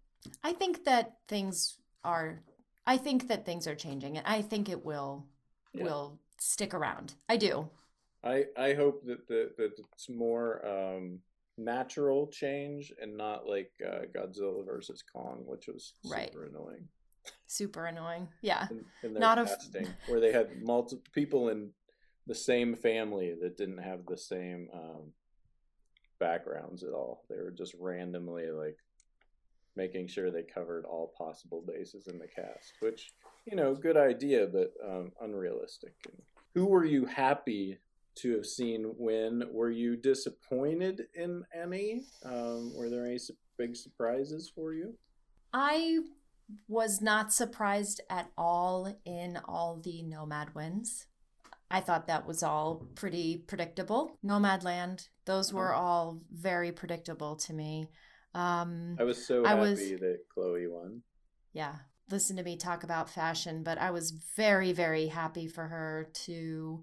I 0.43 0.53
think 0.53 0.85
that 0.85 1.17
things 1.29 1.79
are 2.05 2.43
I 2.87 2.97
think 2.97 3.29
that 3.29 3.45
things 3.45 3.67
are 3.67 3.75
changing 3.75 4.17
and 4.17 4.27
I 4.27 4.43
think 4.43 4.69
it 4.69 4.85
will 4.85 5.27
yeah. 5.73 5.85
will 5.85 6.19
stick 6.39 6.75
around. 6.75 7.15
I 7.29 7.37
do. 7.37 7.69
I 8.25 8.47
I 8.57 8.75
hope 8.75 9.05
that 9.07 9.29
the, 9.29 9.53
that 9.57 9.73
it's 9.93 10.09
more 10.09 10.67
um 10.67 11.21
natural 11.57 12.27
change 12.29 12.93
and 13.01 13.17
not 13.17 13.47
like 13.47 13.71
uh, 13.87 14.07
Godzilla 14.15 14.65
versus 14.65 15.03
Kong, 15.03 15.43
which 15.45 15.67
was 15.67 15.93
super 16.03 16.17
right. 16.17 16.35
annoying. 16.51 16.89
Super 17.47 17.87
annoying. 17.87 18.29
Yeah. 18.41 18.67
In, 18.71 18.85
in 19.03 19.15
not 19.21 19.37
casting, 19.37 19.87
a... 19.87 20.11
where 20.11 20.21
they 20.21 20.33
had 20.33 20.63
multiple 20.63 21.05
people 21.13 21.51
in 21.51 21.71
the 22.27 22.35
same 22.35 22.75
family 22.75 23.35
that 23.43 23.57
didn't 23.59 23.79
have 23.79 24.07
the 24.07 24.17
same 24.17 24.69
um, 24.73 25.13
backgrounds 26.21 26.85
at 26.85 26.93
all. 26.93 27.25
They 27.29 27.37
were 27.37 27.51
just 27.51 27.75
randomly 27.81 28.51
like 28.51 28.77
making 29.77 30.07
sure 30.09 30.31
they 30.31 30.43
covered 30.43 30.85
all 30.85 31.13
possible 31.17 31.65
bases 31.67 32.07
in 32.07 32.19
the 32.19 32.29
cast, 32.29 32.75
which 32.81 33.13
you 33.47 33.57
know, 33.57 33.75
good 33.75 33.97
idea, 33.97 34.47
but 34.47 34.73
um, 34.87 35.13
unrealistic. 35.21 35.95
who 36.55 36.67
were 36.67 36.85
you 36.85 37.07
happy 37.07 37.79
to 38.17 38.35
have 38.35 38.47
seen 38.47 38.95
win? 38.99 39.45
Were 39.51 39.71
you 39.71 39.97
disappointed 39.97 41.03
in 41.15 41.43
any? 41.55 42.03
Um, 42.25 42.73
were 42.77 42.91
there 42.91 43.07
any 43.07 43.19
su- 43.19 43.35
big 43.57 43.77
surprises 43.77 44.53
for 44.55 44.75
you? 44.75 44.95
I 45.53 46.01
was 46.69 47.01
not 47.01 47.33
surprised 47.33 48.01
at 48.11 48.31
all 48.37 48.95
in 49.05 49.39
all 49.47 49.81
the 49.83 50.03
Nomad 50.03 50.55
wins. 50.55 51.07
I 51.71 51.81
thought 51.81 52.09
that 52.09 52.27
was 52.27 52.43
all 52.43 52.87
pretty 52.97 53.45
predictable. 53.47 54.19
Nomadland, 54.25 55.09
those 55.25 55.53
were 55.53 55.73
uh-huh. 55.73 55.83
all 55.83 56.21
very 56.33 56.73
predictable 56.73 57.37
to 57.37 57.53
me. 57.53 57.89
Um, 58.35 58.97
I 58.99 59.05
was 59.05 59.25
so 59.25 59.45
I 59.45 59.51
happy 59.51 59.61
was, 59.61 59.79
that 59.79 60.21
Chloe 60.33 60.67
won. 60.67 61.03
Yeah, 61.53 61.75
listen 62.11 62.37
to 62.37 62.43
me 62.43 62.57
talk 62.57 62.83
about 62.83 63.11
fashion, 63.11 63.63
but 63.63 63.79
I 63.79 63.91
was 63.91 64.11
very, 64.11 64.73
very 64.73 65.07
happy 65.07 65.47
for 65.47 65.67
her 65.67 66.11
to 66.25 66.83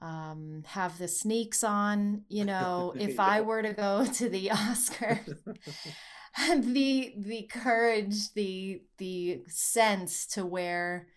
um, 0.00 0.62
have 0.66 0.98
the 0.98 1.08
sneaks 1.08 1.62
on. 1.62 2.22
You 2.28 2.44
know, 2.44 2.94
if 2.98 3.16
yeah. 3.16 3.24
I 3.24 3.40
were 3.42 3.62
to 3.62 3.72
go 3.72 4.06
to 4.14 4.28
the 4.28 4.48
Oscars, 4.48 5.38
the 6.36 7.14
the 7.18 7.48
courage, 7.50 8.32
the 8.34 8.82
the 8.98 9.42
sense 9.48 10.26
to 10.28 10.44
wear 10.44 11.08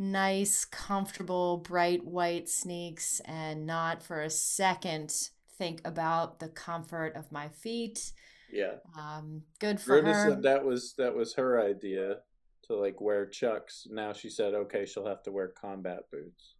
nice, 0.00 0.64
comfortable, 0.64 1.58
bright 1.58 2.04
white 2.04 2.48
sneaks 2.48 3.20
and 3.26 3.66
not 3.66 4.02
for 4.02 4.22
a 4.22 4.30
second 4.30 5.12
think 5.58 5.82
about 5.84 6.40
the 6.40 6.48
comfort 6.48 7.14
of 7.14 7.30
my 7.30 7.48
feet. 7.48 8.12
Yeah. 8.50 8.76
Um, 8.98 9.42
good 9.60 9.78
for 9.78 10.02
her. 10.02 10.30
said 10.30 10.42
that 10.42 10.64
was 10.64 10.94
that 10.96 11.14
was 11.14 11.34
her 11.34 11.62
idea 11.62 12.16
to 12.64 12.74
like 12.74 13.00
wear 13.00 13.26
chucks. 13.26 13.86
Now 13.90 14.12
she 14.14 14.30
said, 14.30 14.54
okay, 14.54 14.86
she'll 14.86 15.06
have 15.06 15.22
to 15.24 15.32
wear 15.32 15.48
combat 15.48 16.10
boots. 16.10 16.54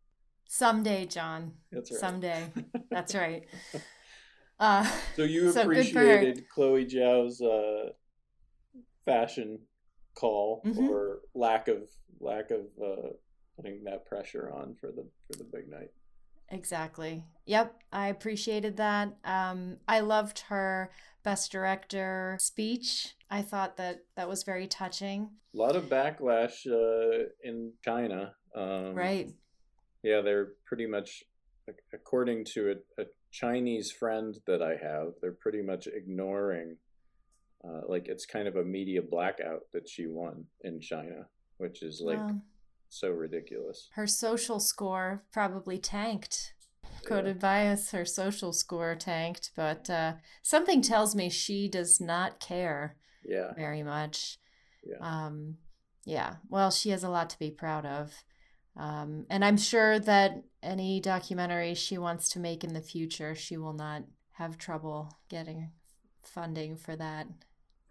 Someday, 0.47 1.07
John. 1.07 1.53
That's 1.73 1.91
right. 1.91 2.01
Someday. 2.01 2.53
That's 2.91 3.15
right. 3.15 3.45
Uh, 4.61 4.87
so 5.17 5.23
you 5.23 5.51
so 5.53 5.63
appreciated 5.63 6.45
Chloe 6.51 6.85
Zhao's 6.85 7.41
uh, 7.41 7.93
fashion 9.07 9.59
call 10.15 10.61
mm-hmm. 10.67 10.87
or 10.87 11.21
lack 11.35 11.69
of 11.69 11.89
lack 12.21 12.51
of 12.51 12.67
uh, 12.79 13.09
putting 13.61 13.85
that 13.85 14.07
pressure 14.07 14.53
on 14.55 14.75
for 14.75 14.89
the 14.89 15.05
for 15.27 15.37
the 15.39 15.45
big 15.45 15.69
night. 15.69 15.91
Exactly. 16.51 17.25
Yep, 17.47 17.81
I 17.93 18.09
appreciated 18.09 18.77
that. 18.79 19.17
Um, 19.25 19.77
I 19.87 20.01
loved 20.01 20.41
her 20.49 20.91
best 21.23 21.53
director 21.53 22.37
speech. 22.41 23.15
I 23.31 23.43
thought 23.43 23.77
that 23.77 24.05
that 24.17 24.29
was 24.29 24.43
very 24.43 24.67
touching. 24.67 25.31
A 25.55 25.57
lot 25.57 25.77
of 25.77 25.85
backlash 25.85 26.67
uh, 26.67 27.27
in 27.45 27.73
China. 27.85 28.35
Um, 28.55 28.95
right. 28.95 29.31
Yeah, 30.03 30.23
they're 30.23 30.53
pretty 30.67 30.87
much, 30.87 31.23
according 31.93 32.47
to 32.55 32.75
a, 32.99 33.03
a, 33.03 33.07
Chinese 33.33 33.93
friend 33.93 34.37
that 34.49 34.61
I 34.61 34.71
have, 34.71 35.13
they're 35.21 35.31
pretty 35.31 35.63
much 35.63 35.87
ignoring. 35.87 36.77
Uh, 37.63 37.83
like 37.87 38.09
it's 38.09 38.27
kind 38.27 38.49
of 38.49 38.57
a 38.57 38.65
media 38.65 39.01
blackout 39.03 39.71
that 39.73 39.89
she 39.89 40.09
won 40.09 40.47
in 40.63 40.81
China, 40.81 41.29
which 41.59 41.85
is 41.85 42.01
like 42.05 42.19
so 42.91 43.11
ridiculous. 43.11 43.89
Her 43.95 44.07
social 44.07 44.61
score 44.61 45.25
probably 45.33 45.79
tanked. 45.79 46.55
Coded 47.07 47.37
yeah. 47.37 47.41
bias, 47.41 47.93
her 47.93 48.05
social 48.05 48.53
score 48.53 48.95
tanked, 48.95 49.53
but 49.57 49.89
uh, 49.89 50.15
something 50.43 50.83
tells 50.83 51.15
me 51.15 51.31
she 51.31 51.69
does 51.69 52.01
not 52.01 52.41
care. 52.41 52.97
Yeah. 53.25 53.55
Very 53.55 53.83
much. 53.83 54.39
Yeah. 54.85 54.99
Um, 55.01 55.57
yeah. 56.05 56.37
Well, 56.49 56.71
she 56.71 56.91
has 56.91 57.03
a 57.03 57.09
lot 57.09 57.31
to 57.31 57.39
be 57.39 57.51
proud 57.51 57.87
of. 57.87 58.13
Um, 58.77 59.27
and 59.31 59.45
I'm 59.45 59.57
sure 59.57 59.99
that 60.01 60.43
any 60.63 61.01
documentary 61.01 61.75
she 61.75 61.97
wants 61.97 62.29
to 62.31 62.39
make 62.39 62.65
in 62.65 62.75
the 62.75 62.81
future, 62.81 63.35
she 63.35 63.57
will 63.57 63.73
not 63.73 64.03
have 64.33 64.59
trouble 64.59 65.17
getting 65.29 65.71
funding 66.23 66.77
for 66.77 66.97
that. 66.97 67.27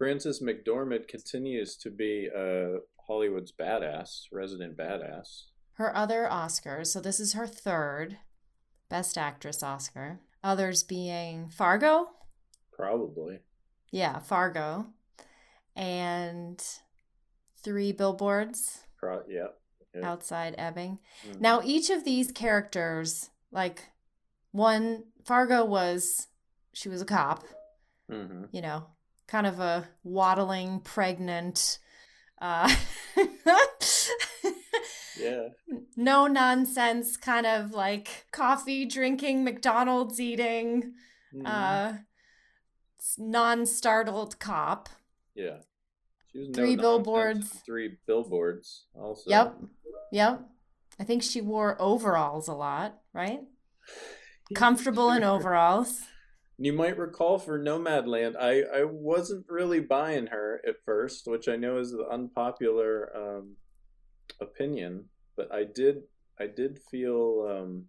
Frances 0.00 0.40
McDormand 0.40 1.08
continues 1.08 1.76
to 1.76 1.90
be 1.90 2.30
uh, 2.34 2.78
Hollywood's 3.06 3.52
badass, 3.52 4.22
resident 4.32 4.74
badass. 4.74 5.42
Her 5.74 5.94
other 5.94 6.26
Oscars, 6.26 6.86
so 6.86 7.02
this 7.02 7.20
is 7.20 7.34
her 7.34 7.46
third 7.46 8.16
Best 8.88 9.18
Actress 9.18 9.62
Oscar. 9.62 10.20
Others 10.42 10.84
being 10.84 11.50
Fargo? 11.50 12.12
Probably. 12.72 13.40
Yeah, 13.92 14.20
Fargo. 14.20 14.86
And 15.76 16.58
Three 17.62 17.92
Billboards. 17.92 18.84
Pro- 18.96 19.24
yeah 19.28 19.48
outside 20.02 20.54
Ebbing. 20.56 20.98
Mm-hmm. 21.28 21.42
Now, 21.42 21.60
each 21.62 21.90
of 21.90 22.04
these 22.04 22.32
characters, 22.32 23.28
like 23.52 23.90
one, 24.52 25.04
Fargo 25.26 25.62
was, 25.62 26.28
she 26.72 26.88
was 26.88 27.02
a 27.02 27.04
cop, 27.04 27.44
mm-hmm. 28.10 28.44
you 28.50 28.62
know, 28.62 28.86
kind 29.30 29.46
of 29.46 29.60
a 29.60 29.88
waddling, 30.02 30.80
pregnant, 30.80 31.78
uh, 32.40 32.74
yeah. 35.18 35.48
No 35.96 36.26
nonsense, 36.26 37.16
kind 37.16 37.46
of 37.46 37.72
like 37.72 38.26
coffee 38.32 38.86
drinking, 38.86 39.44
McDonald's 39.44 40.18
eating, 40.18 40.94
mm-hmm. 41.34 41.46
uh, 41.46 41.92
non 43.18 43.66
startled 43.66 44.38
cop. 44.38 44.88
Yeah. 45.34 45.58
three 46.54 46.76
no 46.76 46.82
billboards. 46.82 47.50
Three 47.64 47.98
billboards 48.06 48.86
also. 48.94 49.30
Yep. 49.30 49.56
Yep. 50.12 50.40
I 50.98 51.04
think 51.04 51.22
she 51.22 51.40
wore 51.40 51.80
overalls 51.80 52.48
a 52.48 52.54
lot, 52.54 52.98
right? 53.12 53.40
Comfortable 54.54 55.12
in 55.12 55.22
overalls. 55.22 56.00
You 56.62 56.74
might 56.74 56.98
recall 56.98 57.38
for 57.38 57.58
Nomadland, 57.58 58.36
I, 58.38 58.60
I 58.80 58.84
wasn't 58.84 59.46
really 59.48 59.80
buying 59.80 60.26
her 60.26 60.60
at 60.68 60.84
first, 60.84 61.26
which 61.26 61.48
I 61.48 61.56
know 61.56 61.78
is 61.78 61.90
the 61.90 62.06
unpopular 62.06 63.10
um, 63.16 63.56
opinion, 64.42 65.06
but 65.38 65.50
I 65.50 65.64
did 65.64 66.02
I 66.38 66.48
did 66.48 66.78
feel 66.90 67.48
um, 67.50 67.86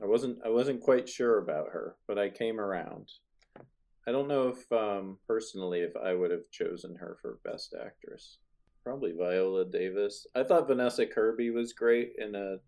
I 0.00 0.06
wasn't 0.06 0.38
I 0.46 0.50
wasn't 0.50 0.80
quite 0.80 1.08
sure 1.08 1.38
about 1.38 1.70
her, 1.72 1.96
but 2.06 2.20
I 2.20 2.28
came 2.28 2.60
around. 2.60 3.08
I 4.06 4.12
don't 4.12 4.28
know 4.28 4.50
if 4.50 4.70
um, 4.70 5.18
personally 5.26 5.80
if 5.80 5.96
I 5.96 6.14
would 6.14 6.30
have 6.30 6.48
chosen 6.52 6.94
her 7.00 7.18
for 7.20 7.40
best 7.44 7.74
actress. 7.74 8.38
Probably 8.84 9.10
Viola 9.10 9.64
Davis. 9.64 10.24
I 10.36 10.44
thought 10.44 10.68
Vanessa 10.68 11.04
Kirby 11.04 11.50
was 11.50 11.72
great 11.72 12.12
in 12.16 12.36
a 12.36 12.58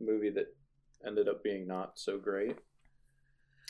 movie 0.00 0.30
that 0.30 0.56
ended 1.06 1.28
up 1.28 1.44
being 1.44 1.68
not 1.68 2.00
so 2.00 2.18
great. 2.18 2.56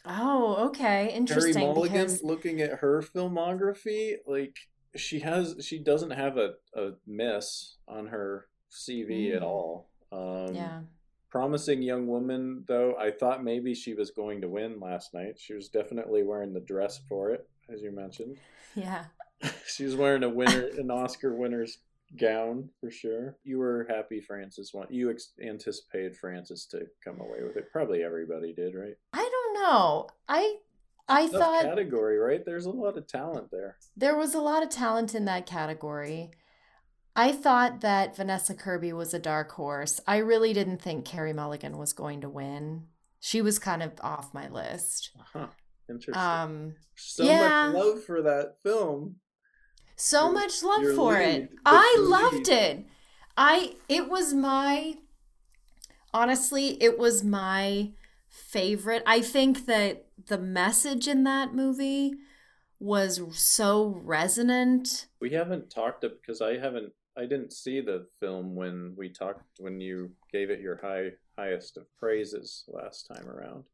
Oh, 0.05 0.67
okay, 0.69 1.13
interesting. 1.15 1.55
Carey 1.55 1.67
Mulligan, 1.67 2.07
because... 2.07 2.23
looking 2.23 2.61
at 2.61 2.79
her 2.79 3.03
filmography, 3.03 4.17
like 4.27 4.57
she 4.95 5.21
has, 5.21 5.57
she 5.61 5.79
doesn't 5.79 6.11
have 6.11 6.37
a, 6.37 6.55
a 6.75 6.93
miss 7.07 7.77
on 7.89 8.07
her 8.07 8.47
CV 8.71 9.31
mm. 9.31 9.37
at 9.37 9.43
all. 9.43 9.89
Um, 10.13 10.55
yeah. 10.55 10.81
Promising 11.31 11.83
young 11.83 12.07
woman, 12.07 12.65
though. 12.67 12.95
I 12.99 13.11
thought 13.11 13.45
maybe 13.45 13.75
she 13.75 13.95
was 13.95 14.11
going 14.11 14.41
to 14.41 14.49
win 14.49 14.81
last 14.81 15.13
night. 15.13 15.39
She 15.39 15.55
was 15.55 15.69
definitely 15.69 16.23
wearing 16.23 16.55
the 16.55 16.61
dress 16.61 17.01
for 17.09 17.31
it, 17.31 17.49
as 17.73 17.83
you 17.83 17.91
mentioned. 17.91 18.37
Yeah. 18.75 19.07
she 19.67 19.85
was 19.85 19.97
wearing 19.97 20.23
a 20.23 20.29
winner, 20.29 20.69
an 20.77 20.91
Oscar 20.91 21.35
winner's 21.35 21.79
gown 22.19 22.69
for 22.81 22.91
sure. 22.91 23.37
You 23.45 23.59
were 23.59 23.87
happy 23.89 24.21
Frances 24.21 24.73
won. 24.73 24.87
You 24.91 25.11
ex- 25.11 25.33
anticipated 25.43 26.17
Frances 26.17 26.67
to 26.67 26.87
come 27.03 27.21
away 27.21 27.43
with 27.43 27.57
it. 27.57 27.71
Probably 27.73 28.03
everybody 28.03 28.53
did, 28.53 28.75
right? 28.75 28.95
I 29.13 29.19
don't 29.19 29.36
know. 29.61 30.09
I 30.29 30.57
I 31.09 31.29
thought 31.29 31.63
category, 31.63 32.19
right? 32.19 32.45
There's 32.45 32.67
a 32.67 32.71
lot 32.71 32.97
of 32.97 33.07
talent 33.07 33.51
there. 33.51 33.77
There 33.97 34.17
was 34.17 34.35
a 34.35 34.41
lot 34.41 34.63
of 34.63 34.71
talent 34.71 35.15
in 35.15 35.25
that 35.27 35.47
category. 35.47 36.31
I 37.15 37.33
thought 37.33 37.81
that 37.81 38.17
Vanessa 38.17 38.55
Kirby 38.55 38.93
was 38.93 39.15
a 39.15 39.19
dark 39.19 39.53
horse. 39.53 40.01
I 40.07 40.19
really 40.19 40.53
didn't 40.53 40.83
think 40.83 41.05
Carey 41.05 41.33
Mulligan 41.33 41.79
was 41.79 41.93
going 41.93 42.21
to 42.21 42.29
win. 42.29 42.89
She 43.21 43.41
was 43.41 43.59
kind 43.59 43.83
of 43.83 43.93
off 44.03 44.35
my 44.35 44.49
list. 44.49 45.11
Huh. 45.33 45.47
Interesting. 45.89 46.23
Um, 46.23 46.75
so 46.97 47.25
yeah. 47.25 47.71
much 47.73 47.75
love 47.75 48.05
for 48.05 48.23
that 48.23 48.57
film 48.63 49.17
so 49.97 50.27
your, 50.27 50.35
much 50.35 50.63
love 50.63 50.95
for 50.95 51.15
lead, 51.15 51.43
it. 51.43 51.51
I 51.65 51.97
loved 51.99 52.49
lead. 52.49 52.49
it. 52.49 52.87
I 53.37 53.77
it 53.89 54.09
was 54.09 54.35
my 54.35 54.97
honestly, 56.13 56.83
it 56.83 56.99
was 56.99 57.25
my 57.25 57.93
favorite. 58.37 59.03
I 59.07 59.21
think 59.23 59.67
that 59.67 60.07
the 60.27 60.39
message 60.39 61.09
in 61.09 61.25
that 61.25 61.55
movie 61.55 62.15
was 62.79 63.21
so 63.33 63.99
resonant. 64.03 65.07
We 65.21 65.31
haven't 65.31 65.71
talked 65.71 66.03
because 66.03 66.41
I 66.41 66.59
haven't 66.59 66.93
I 67.19 67.23
didn't 67.23 67.53
see 67.53 67.81
the 67.81 68.07
film 68.21 68.55
when 68.55 68.95
we 68.97 69.09
talked 69.09 69.43
when 69.59 69.81
you 69.81 70.11
gave 70.33 70.51
it 70.51 70.61
your 70.61 70.79
high 70.83 71.13
highest 71.39 71.77
of 71.79 71.85
praises 71.99 72.65
last 72.69 73.11
time 73.13 73.27
around. 73.29 73.65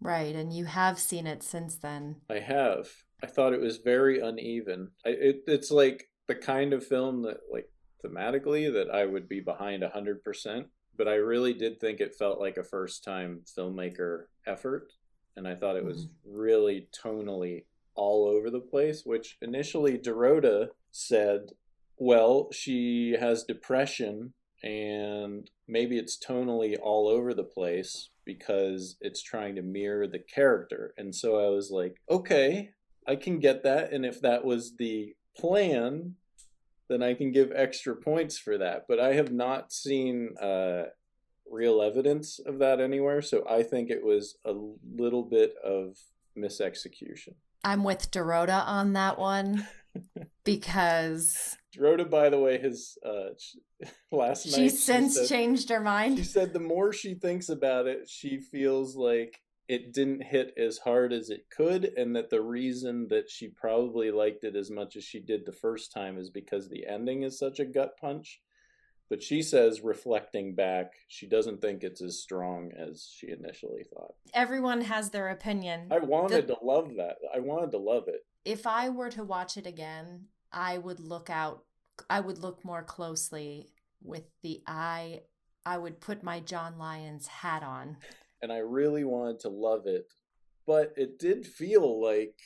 Right, 0.00 0.34
and 0.34 0.52
you 0.52 0.64
have 0.64 0.98
seen 0.98 1.26
it 1.26 1.42
since 1.42 1.76
then. 1.76 2.16
I 2.30 2.38
have. 2.38 2.88
I 3.22 3.26
thought 3.26 3.52
it 3.52 3.60
was 3.60 3.78
very 3.78 4.20
uneven. 4.20 4.90
I, 5.04 5.10
it, 5.10 5.42
it's 5.46 5.70
like 5.70 6.08
the 6.26 6.34
kind 6.34 6.72
of 6.72 6.86
film 6.86 7.22
that, 7.22 7.38
like, 7.52 7.68
thematically, 8.04 8.72
that 8.72 8.88
I 8.90 9.04
would 9.04 9.28
be 9.28 9.40
behind 9.40 9.82
100%. 9.82 10.64
But 11.00 11.08
I 11.08 11.14
really 11.14 11.54
did 11.54 11.80
think 11.80 11.98
it 11.98 12.14
felt 12.14 12.40
like 12.40 12.58
a 12.58 12.62
first 12.62 13.02
time 13.02 13.40
filmmaker 13.56 14.24
effort. 14.46 14.92
And 15.34 15.48
I 15.48 15.54
thought 15.54 15.76
it 15.76 15.84
was 15.86 16.04
mm-hmm. 16.04 16.38
really 16.38 16.88
tonally 16.92 17.64
all 17.94 18.26
over 18.28 18.50
the 18.50 18.60
place, 18.60 19.06
which 19.06 19.38
initially 19.40 19.96
Dorota 19.96 20.68
said, 20.90 21.52
well, 21.96 22.48
she 22.52 23.16
has 23.18 23.44
depression 23.44 24.34
and 24.62 25.50
maybe 25.66 25.96
it's 25.96 26.18
tonally 26.18 26.76
all 26.78 27.08
over 27.08 27.32
the 27.32 27.44
place 27.44 28.10
because 28.26 28.98
it's 29.00 29.22
trying 29.22 29.56
to 29.56 29.62
mirror 29.62 30.06
the 30.06 30.18
character. 30.18 30.92
And 30.98 31.14
so 31.14 31.42
I 31.42 31.48
was 31.48 31.70
like, 31.70 31.96
okay, 32.10 32.72
I 33.08 33.16
can 33.16 33.38
get 33.38 33.62
that. 33.62 33.90
And 33.90 34.04
if 34.04 34.20
that 34.20 34.44
was 34.44 34.76
the 34.76 35.14
plan, 35.34 36.16
then 36.90 37.02
I 37.04 37.14
can 37.14 37.30
give 37.30 37.52
extra 37.54 37.94
points 37.94 38.36
for 38.36 38.58
that. 38.58 38.86
But 38.88 38.98
I 38.98 39.14
have 39.14 39.32
not 39.32 39.72
seen 39.72 40.36
uh, 40.42 40.86
real 41.48 41.80
evidence 41.80 42.40
of 42.44 42.58
that 42.58 42.80
anywhere. 42.80 43.22
So 43.22 43.46
I 43.48 43.62
think 43.62 43.90
it 43.90 44.04
was 44.04 44.36
a 44.44 44.52
little 44.96 45.22
bit 45.22 45.54
of 45.64 45.96
misexecution. 46.36 47.34
I'm 47.62 47.84
with 47.84 48.10
Dorota 48.10 48.66
on 48.66 48.94
that 48.94 49.18
one 49.18 49.68
because 50.44 51.56
Dorota, 51.76 52.10
by 52.10 52.28
the 52.28 52.38
way, 52.38 52.58
has 52.58 52.98
uh, 53.06 53.30
last 54.10 54.46
night. 54.46 54.56
She's 54.56 54.82
since 54.82 55.14
she 55.14 55.20
said, 55.20 55.28
changed 55.28 55.68
her 55.70 55.80
mind. 55.80 56.18
She 56.18 56.24
said 56.24 56.52
the 56.52 56.58
more 56.58 56.92
she 56.92 57.14
thinks 57.14 57.50
about 57.50 57.86
it, 57.86 58.08
she 58.08 58.40
feels 58.40 58.96
like 58.96 59.40
it 59.70 59.92
didn't 59.92 60.24
hit 60.24 60.52
as 60.58 60.78
hard 60.78 61.12
as 61.12 61.30
it 61.30 61.48
could, 61.48 61.84
and 61.96 62.16
that 62.16 62.28
the 62.28 62.40
reason 62.40 63.06
that 63.08 63.30
she 63.30 63.46
probably 63.46 64.10
liked 64.10 64.42
it 64.42 64.56
as 64.56 64.68
much 64.68 64.96
as 64.96 65.04
she 65.04 65.20
did 65.20 65.46
the 65.46 65.52
first 65.52 65.92
time 65.92 66.18
is 66.18 66.28
because 66.28 66.68
the 66.68 66.88
ending 66.88 67.22
is 67.22 67.38
such 67.38 67.60
a 67.60 67.64
gut 67.64 67.96
punch. 67.96 68.40
But 69.08 69.22
she 69.22 69.42
says, 69.42 69.80
reflecting 69.80 70.56
back, 70.56 70.94
she 71.06 71.28
doesn't 71.28 71.60
think 71.60 71.84
it's 71.84 72.02
as 72.02 72.18
strong 72.18 72.72
as 72.76 73.08
she 73.16 73.28
initially 73.30 73.84
thought. 73.94 74.16
Everyone 74.34 74.80
has 74.80 75.10
their 75.10 75.28
opinion. 75.28 75.86
I 75.92 76.00
wanted 76.00 76.48
the... 76.48 76.56
to 76.56 76.64
love 76.64 76.96
that. 76.96 77.18
I 77.32 77.38
wanted 77.38 77.70
to 77.70 77.78
love 77.78 78.08
it. 78.08 78.26
If 78.44 78.66
I 78.66 78.88
were 78.88 79.10
to 79.10 79.22
watch 79.22 79.56
it 79.56 79.68
again, 79.68 80.24
I 80.52 80.78
would 80.78 80.98
look 80.98 81.30
out, 81.30 81.62
I 82.08 82.18
would 82.18 82.38
look 82.38 82.64
more 82.64 82.82
closely 82.82 83.70
with 84.02 84.24
the 84.42 84.64
eye 84.66 85.20
I 85.64 85.78
would 85.78 86.00
put 86.00 86.22
my 86.22 86.40
John 86.40 86.78
Lyons 86.78 87.26
hat 87.26 87.62
on. 87.62 87.98
And 88.42 88.52
I 88.52 88.58
really 88.58 89.04
wanted 89.04 89.40
to 89.40 89.48
love 89.48 89.86
it. 89.86 90.12
But 90.66 90.94
it 90.96 91.18
did 91.18 91.46
feel 91.46 92.00
like 92.00 92.38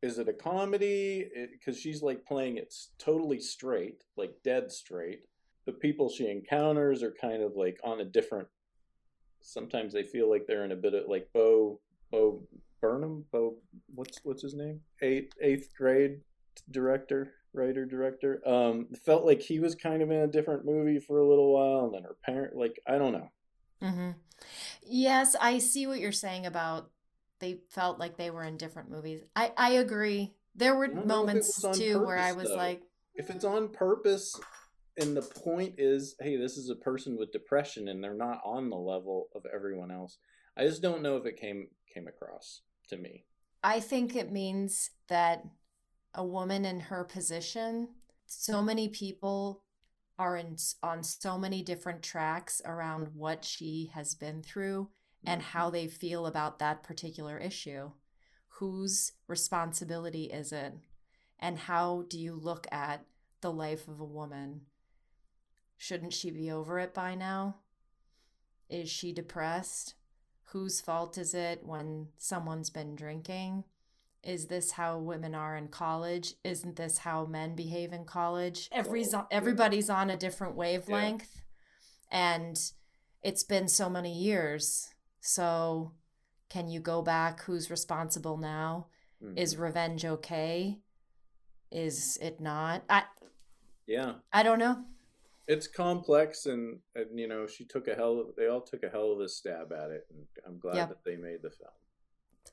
is 0.00 0.18
it 0.18 0.28
a 0.28 0.32
comedy? 0.32 1.28
Because 1.52 1.78
she's 1.78 2.02
like 2.02 2.24
playing 2.24 2.56
it 2.56 2.72
totally 2.98 3.40
straight, 3.40 4.04
like 4.16 4.34
dead 4.44 4.70
straight. 4.70 5.22
The 5.66 5.72
people 5.72 6.08
she 6.08 6.30
encounters 6.30 7.02
are 7.02 7.14
kind 7.20 7.42
of 7.42 7.52
like 7.56 7.78
on 7.82 8.00
a 8.00 8.04
different. 8.04 8.48
Sometimes 9.40 9.92
they 9.92 10.02
feel 10.02 10.30
like 10.30 10.46
they're 10.46 10.64
in 10.64 10.72
a 10.72 10.76
bit 10.76 10.94
of 10.94 11.08
like 11.08 11.28
Bo 11.32 11.80
Bo 12.12 12.42
Burnham 12.80 13.24
Bo 13.32 13.56
what's 13.94 14.20
what's 14.24 14.42
his 14.42 14.54
name 14.54 14.80
eighth 15.02 15.32
eighth 15.40 15.74
grade 15.76 16.20
director 16.70 17.32
writer 17.52 17.84
director 17.84 18.40
um 18.46 18.86
felt 19.04 19.24
like 19.24 19.40
he 19.40 19.58
was 19.58 19.74
kind 19.74 20.02
of 20.02 20.10
in 20.10 20.18
a 20.18 20.26
different 20.26 20.64
movie 20.64 20.98
for 20.98 21.18
a 21.18 21.28
little 21.28 21.52
while 21.52 21.84
and 21.86 21.94
then 21.94 22.02
her 22.02 22.16
parent 22.24 22.56
like 22.56 22.78
I 22.86 22.98
don't 22.98 23.12
know. 23.12 23.30
Mm-hmm. 23.82 24.10
Yes, 24.82 25.36
I 25.40 25.58
see 25.58 25.86
what 25.86 26.00
you're 26.00 26.12
saying 26.12 26.46
about 26.46 26.90
they 27.40 27.60
felt 27.70 27.98
like 27.98 28.16
they 28.16 28.30
were 28.30 28.44
in 28.44 28.56
different 28.56 28.90
movies. 28.90 29.22
I 29.36 29.52
I 29.56 29.70
agree. 29.72 30.34
There 30.54 30.74
were 30.74 30.88
moments 30.88 31.60
too 31.60 31.68
purpose, 31.68 31.96
where 32.06 32.18
I 32.18 32.32
was 32.32 32.48
though. 32.48 32.56
like, 32.56 32.82
if 33.14 33.30
it's 33.30 33.44
on 33.44 33.68
purpose, 33.68 34.38
and 35.00 35.16
the 35.16 35.22
point 35.22 35.74
is, 35.78 36.16
hey, 36.20 36.36
this 36.36 36.56
is 36.56 36.70
a 36.70 36.74
person 36.74 37.16
with 37.16 37.32
depression, 37.32 37.88
and 37.88 38.02
they're 38.02 38.14
not 38.14 38.40
on 38.44 38.70
the 38.70 38.76
level 38.76 39.28
of 39.34 39.42
everyone 39.54 39.90
else. 39.90 40.18
I 40.56 40.64
just 40.64 40.82
don't 40.82 41.02
know 41.02 41.16
if 41.16 41.26
it 41.26 41.40
came 41.40 41.68
came 41.92 42.08
across 42.08 42.62
to 42.88 42.96
me. 42.96 43.24
I 43.62 43.80
think 43.80 44.16
it 44.16 44.32
means 44.32 44.90
that 45.08 45.44
a 46.14 46.24
woman 46.24 46.64
in 46.64 46.80
her 46.80 47.04
position, 47.04 47.88
so 48.26 48.62
many 48.62 48.88
people 48.88 49.62
are 50.18 50.36
in 50.36 50.56
on 50.82 51.02
so 51.02 51.38
many 51.38 51.62
different 51.62 52.02
tracks 52.02 52.60
around 52.64 53.08
what 53.14 53.44
she 53.44 53.90
has 53.94 54.14
been 54.14 54.42
through 54.42 54.88
and 55.24 55.40
how 55.40 55.66
mm-hmm. 55.66 55.74
they 55.74 55.86
feel 55.86 56.26
about 56.26 56.58
that 56.58 56.82
particular 56.82 57.38
issue. 57.38 57.90
Whose 58.48 59.12
responsibility 59.28 60.24
is 60.24 60.52
it? 60.52 60.74
And 61.38 61.58
how 61.58 62.04
do 62.08 62.18
you 62.18 62.34
look 62.34 62.66
at 62.72 63.04
the 63.40 63.52
life 63.52 63.86
of 63.86 64.00
a 64.00 64.04
woman? 64.04 64.62
Shouldn't 65.76 66.12
she 66.12 66.30
be 66.30 66.50
over 66.50 66.80
it 66.80 66.92
by 66.92 67.14
now? 67.14 67.56
Is 68.68 68.90
she 68.90 69.12
depressed? 69.12 69.94
Whose 70.46 70.80
fault 70.80 71.16
is 71.16 71.34
it 71.34 71.64
when 71.64 72.08
someone's 72.16 72.70
been 72.70 72.96
drinking? 72.96 73.64
Is 74.28 74.46
this 74.46 74.72
how 74.72 74.98
women 74.98 75.34
are 75.34 75.56
in 75.56 75.68
college? 75.68 76.34
Isn't 76.44 76.76
this 76.76 76.98
how 76.98 77.24
men 77.24 77.54
behave 77.54 77.94
in 77.94 78.04
college? 78.04 78.68
Every's 78.70 79.14
everybody's 79.30 79.88
on 79.88 80.10
a 80.10 80.18
different 80.18 80.54
wavelength. 80.54 81.42
Yeah. 82.12 82.34
And 82.36 82.60
it's 83.22 83.42
been 83.42 83.68
so 83.68 83.88
many 83.88 84.12
years 84.12 84.90
so, 85.20 85.92
can 86.50 86.68
you 86.68 86.80
go 86.80 87.00
back? 87.00 87.42
Who's 87.44 87.70
responsible 87.70 88.36
now? 88.36 88.88
Mm-hmm. 89.24 89.38
Is 89.38 89.56
revenge 89.56 90.04
okay? 90.04 90.78
Is 91.70 92.18
it 92.20 92.38
not? 92.38 92.82
I 92.88 93.04
Yeah. 93.86 94.14
I 94.30 94.42
don't 94.42 94.58
know. 94.58 94.84
It's 95.46 95.66
complex 95.66 96.44
and, 96.44 96.80
and 96.94 97.18
you 97.18 97.28
know, 97.28 97.46
she 97.46 97.64
took 97.64 97.88
a 97.88 97.94
hell 97.94 98.20
of, 98.20 98.36
they 98.36 98.48
all 98.48 98.60
took 98.60 98.82
a 98.82 98.90
hell 98.90 99.10
of 99.12 99.20
a 99.20 99.28
stab 99.28 99.72
at 99.72 99.90
it 99.90 100.06
and 100.10 100.26
I'm 100.46 100.58
glad 100.58 100.76
yep. 100.76 100.88
that 100.90 101.04
they 101.04 101.16
made 101.16 101.40
the 101.42 101.50
film. 101.50 101.70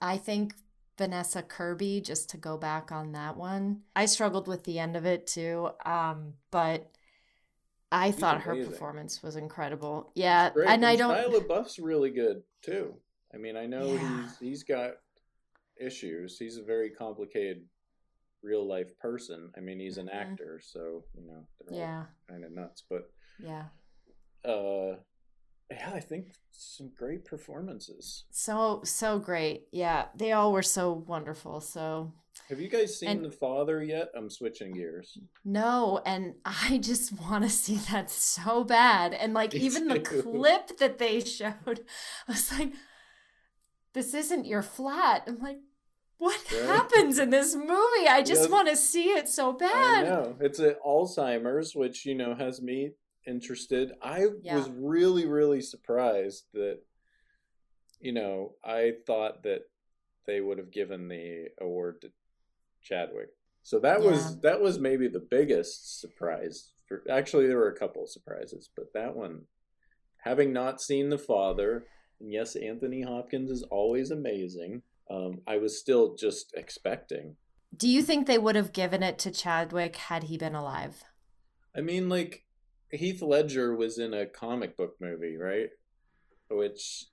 I 0.02 0.18
think 0.18 0.54
Vanessa 0.98 1.42
Kirby, 1.42 2.02
just 2.02 2.30
to 2.32 2.38
go 2.38 2.58
back 2.58 2.92
on 2.92 3.12
that 3.14 3.36
one. 3.36 3.82
I 3.96 4.06
struggled 4.06 4.48
with 4.48 4.64
the 4.64 4.80
end 4.80 4.96
of 4.96 5.06
it 5.06 5.28
too. 5.28 5.70
Um, 5.86 6.34
but 6.52 6.92
I 7.92 8.08
He's 8.08 8.16
thought 8.16 8.46
amazing. 8.46 8.66
her 8.66 8.72
performance 8.72 9.22
was 9.22 9.36
incredible. 9.36 10.12
Yeah, 10.16 10.52
and, 10.56 10.66
and 10.66 10.86
I 10.86 10.96
don't. 10.96 11.16
Shia 11.16 11.42
LaBeouf's 11.42 11.80
really 11.80 12.10
good 12.10 12.44
too. 12.62 12.96
I 13.34 13.38
mean, 13.38 13.58
I 13.58 13.66
know 13.66 13.94
yeah. 13.94 14.22
he's 14.24 14.38
he's 14.40 14.64
got 14.64 14.92
issues. 15.80 16.38
He's 16.38 16.58
a 16.58 16.64
very 16.64 16.90
complicated 16.90 17.64
real 18.42 18.66
life 18.66 18.98
person. 19.00 19.52
I 19.58 19.60
mean, 19.60 19.80
he's 19.80 19.98
an 19.98 20.08
mm-hmm. 20.08 20.32
actor, 20.32 20.62
so 20.64 21.04
you 21.14 21.28
know, 21.28 21.46
yeah, 21.70 22.04
kind 22.30 22.46
of 22.46 22.52
nuts. 22.52 22.84
But 22.90 23.10
yeah, 23.40 23.66
uh, 24.50 24.96
yeah, 25.72 25.92
I 25.94 26.00
think 26.00 26.28
some 26.52 26.92
great 26.98 27.26
performances. 27.26 28.26
So 28.32 28.82
so 28.84 29.20
great. 29.20 29.68
Yeah, 29.72 30.06
they 30.16 30.32
all 30.32 30.52
were 30.52 30.64
so 30.64 31.04
wonderful. 31.08 31.62
So 31.62 32.14
have 32.50 32.60
you 32.60 32.68
guys 32.68 33.00
seen 33.00 33.10
and, 33.10 33.26
The 33.26 33.32
Father 33.32 33.84
yet? 33.84 34.10
I'm 34.16 34.30
switching 34.30 34.74
gears. 34.74 35.18
No, 35.44 36.02
and 36.06 36.36
I 36.46 36.78
just 36.78 37.20
want 37.20 37.44
to 37.44 37.50
see 37.50 37.78
that 37.92 38.12
so 38.12 38.64
bad. 38.64 39.14
And 39.14 39.34
like 39.34 39.54
Me 39.54 39.62
even 39.62 39.88
too. 39.88 39.94
the 39.96 40.00
clip 40.00 40.78
that 40.78 40.98
they 41.00 41.20
showed, 41.22 41.82
I 42.28 42.32
was 42.32 42.52
like, 42.52 42.74
this 43.94 44.14
isn't 44.14 44.46
your 44.46 44.62
flat. 44.62 45.24
I'm 45.28 45.40
like, 45.40 45.60
what 46.18 46.40
right? 46.52 46.66
happens 46.66 47.18
in 47.18 47.30
this 47.30 47.56
movie? 47.56 48.08
I 48.10 48.22
just 48.24 48.44
yes. 48.44 48.50
want 48.50 48.70
to 48.70 48.76
see 48.76 49.10
it 49.10 49.28
so 49.28 49.54
bad. 49.54 50.06
I 50.06 50.10
know. 50.10 50.36
It's 50.40 50.60
a 50.60 50.76
Alzheimer's, 50.86 51.76
which, 51.76 52.06
you 52.06 52.16
know, 52.16 52.36
has 52.36 52.62
me 52.62 52.92
interested. 53.28 53.92
I 54.02 54.28
yeah. 54.42 54.56
was 54.56 54.70
really, 54.70 55.26
really 55.26 55.62
surprised 55.62 56.46
that, 56.54 56.80
you 58.00 58.14
know, 58.14 58.54
I 58.64 58.94
thought 59.06 59.44
that 59.44 59.62
they 60.28 60.42
would 60.42 60.58
have 60.58 60.72
given 60.72 61.08
the 61.08 61.48
award 61.60 62.02
to 62.02 62.12
Chadwick. 62.82 63.30
So 63.64 63.80
that 63.80 64.02
yeah. 64.02 64.12
was 64.12 64.40
that 64.42 64.62
was 64.62 64.80
maybe 64.80 65.08
the 65.08 65.20
biggest 65.20 66.00
surprise. 66.00 66.72
For, 66.88 67.02
actually, 67.10 67.48
there 67.48 67.58
were 67.58 67.72
a 67.72 67.80
couple 67.80 68.04
of 68.04 68.10
surprises, 68.10 68.70
but 68.76 68.94
that 68.94 69.16
one, 69.16 69.42
having 70.20 70.54
not 70.54 70.82
seen 70.82 71.10
the 71.10 71.18
father, 71.18 71.86
and 72.20 72.32
yes, 72.32 72.56
Anthony 72.56 73.02
Hopkins 73.02 73.50
is 73.50 73.64
always 73.64 74.12
amazing. 74.12 74.84
Um, 75.10 75.42
I 75.48 75.58
was 75.58 75.80
still 75.80 76.16
just 76.16 76.54
expecting. 76.56 77.36
Do 77.76 77.90
you 77.90 78.02
think 78.02 78.26
they 78.26 78.38
would 78.38 78.56
have 78.56 78.72
given 78.72 79.04
it 79.04 79.18
to 79.20 79.32
Chadwick 79.32 79.96
had 79.96 80.24
he 80.26 80.38
been 80.38 80.56
alive? 80.56 81.04
I 81.76 81.82
mean, 81.82 82.08
like 82.08 82.45
Heath 82.92 83.22
Ledger 83.22 83.76
was 83.76 83.98
in 83.98 84.14
a 84.14 84.26
comic 84.26 84.78
book 84.78 84.96
movie, 85.00 85.38
right? 85.38 85.70
Which 86.50 87.06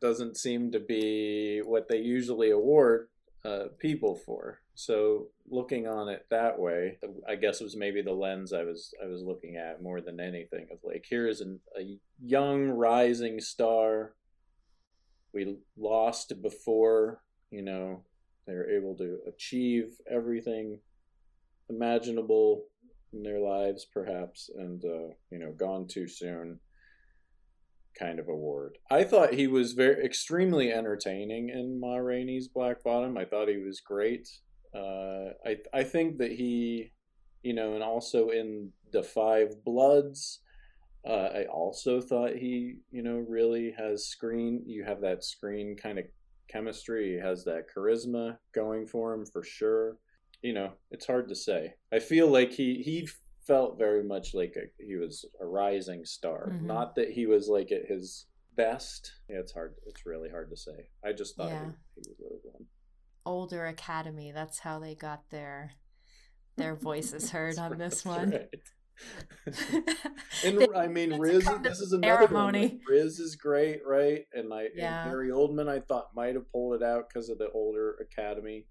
doesn't 0.00 0.36
seem 0.36 0.72
to 0.72 0.80
be 0.80 1.60
what 1.64 1.88
they 1.88 1.98
usually 1.98 2.50
award 2.50 3.08
uh, 3.44 3.66
people 3.78 4.14
for. 4.14 4.60
So 4.74 5.28
looking 5.48 5.86
on 5.86 6.08
it 6.08 6.26
that 6.30 6.58
way, 6.58 6.98
I 7.26 7.36
guess 7.36 7.60
it 7.60 7.64
was 7.64 7.76
maybe 7.76 8.02
the 8.02 8.12
lens 8.12 8.52
I 8.52 8.62
was 8.64 8.92
I 9.02 9.06
was 9.06 9.22
looking 9.22 9.56
at 9.56 9.82
more 9.82 10.00
than 10.00 10.20
anything 10.20 10.66
of 10.70 10.78
like 10.82 11.06
here 11.08 11.26
is 11.26 11.40
an, 11.40 11.60
a 11.78 11.98
young 12.22 12.68
rising 12.68 13.40
star. 13.40 14.14
We 15.32 15.56
lost 15.76 16.42
before 16.42 17.22
you 17.50 17.62
know 17.62 18.02
they 18.46 18.54
were 18.54 18.68
able 18.68 18.96
to 18.96 19.18
achieve 19.26 19.94
everything 20.10 20.80
imaginable 21.70 22.64
in 23.16 23.22
their 23.22 23.40
lives, 23.40 23.86
perhaps, 23.92 24.50
and 24.54 24.84
uh, 24.84 25.14
you 25.30 25.38
know 25.38 25.52
gone 25.52 25.86
too 25.86 26.06
soon 26.06 26.60
kind 27.98 28.18
of 28.18 28.28
award. 28.28 28.76
I 28.90 29.04
thought 29.04 29.32
he 29.32 29.46
was 29.46 29.72
very 29.72 30.04
extremely 30.04 30.70
entertaining 30.70 31.48
in 31.48 31.80
Ma 31.80 31.96
Rainey's 31.96 32.48
Black 32.48 32.82
Bottom. 32.84 33.16
I 33.16 33.24
thought 33.24 33.48
he 33.48 33.56
was 33.56 33.80
great. 33.80 34.28
Uh, 34.74 35.32
I 35.44 35.56
I 35.72 35.82
think 35.82 36.18
that 36.18 36.32
he, 36.32 36.92
you 37.42 37.54
know, 37.54 37.74
and 37.74 37.82
also 37.82 38.28
in 38.28 38.70
the 38.92 39.02
Five 39.02 39.64
Bloods, 39.64 40.40
uh, 41.08 41.30
I 41.34 41.44
also 41.46 42.00
thought 42.00 42.36
he, 42.36 42.76
you 42.90 43.02
know, 43.02 43.24
really 43.28 43.74
has 43.76 44.06
screen. 44.06 44.62
You 44.66 44.84
have 44.84 45.00
that 45.00 45.24
screen 45.24 45.76
kind 45.76 45.98
of 45.98 46.04
chemistry. 46.50 47.14
He 47.14 47.20
has 47.20 47.44
that 47.44 47.64
charisma 47.74 48.36
going 48.54 48.86
for 48.86 49.14
him 49.14 49.24
for 49.24 49.42
sure. 49.42 49.96
You 50.42 50.52
know, 50.52 50.72
it's 50.90 51.06
hard 51.06 51.28
to 51.28 51.34
say. 51.34 51.74
I 51.92 51.98
feel 51.98 52.28
like 52.28 52.52
he 52.52 52.82
he 52.84 53.08
felt 53.46 53.78
very 53.78 54.02
much 54.02 54.34
like 54.34 54.54
a, 54.56 54.82
he 54.82 54.96
was 54.96 55.24
a 55.40 55.46
rising 55.46 56.04
star. 56.04 56.50
Mm-hmm. 56.52 56.66
Not 56.66 56.94
that 56.96 57.10
he 57.10 57.26
was 57.26 57.48
like 57.48 57.72
at 57.72 57.86
his 57.86 58.26
best. 58.56 59.12
Yeah, 59.28 59.38
it's 59.38 59.52
hard. 59.52 59.74
It's 59.86 60.06
really 60.06 60.28
hard 60.28 60.50
to 60.50 60.56
say. 60.56 60.88
I 61.04 61.12
just 61.12 61.36
thought 61.36 61.50
yeah. 61.50 61.70
he, 61.94 62.02
he 62.02 62.24
have 62.24 62.40
won. 62.44 62.66
Older 63.24 63.66
Academy. 63.66 64.32
That's 64.32 64.60
how 64.60 64.78
they 64.78 64.94
got 64.94 65.30
their 65.30 65.72
their 66.56 66.74
voices 66.76 67.30
heard 67.30 67.58
on 67.58 67.78
this 67.78 68.04
one. 68.04 68.30
Right. 68.30 68.48
and 70.44 70.66
I 70.74 70.86
mean, 70.86 71.18
Riz. 71.18 71.48
This 71.62 71.80
is 71.80 71.92
another 71.92 72.26
ceremony. 72.26 72.68
one. 72.68 72.80
Riz 72.88 73.18
is 73.18 73.36
great, 73.36 73.80
right? 73.86 74.24
And 74.32 74.52
I 74.52 74.68
yeah. 74.74 75.02
and 75.02 75.10
Gary 75.10 75.28
Oldman, 75.28 75.68
I 75.68 75.80
thought 75.80 76.14
might 76.14 76.34
have 76.34 76.50
pulled 76.50 76.80
it 76.80 76.82
out 76.82 77.08
because 77.08 77.28
of 77.28 77.38
the 77.38 77.50
older 77.50 77.96
Academy. 78.00 78.66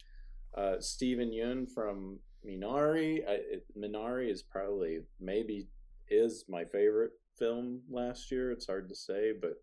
Uh, 0.55 0.79
Steven 0.79 1.31
Yeun 1.31 1.69
from 1.69 2.19
Minari. 2.47 3.27
I, 3.27 3.33
it, 3.33 3.65
Minari 3.77 4.29
is 4.31 4.41
probably 4.43 4.99
maybe 5.19 5.67
is 6.09 6.45
my 6.47 6.63
favorite 6.65 7.11
film 7.37 7.81
last 7.89 8.31
year. 8.31 8.51
It's 8.51 8.67
hard 8.67 8.87
to 8.89 8.95
say, 8.95 9.33
but 9.39 9.61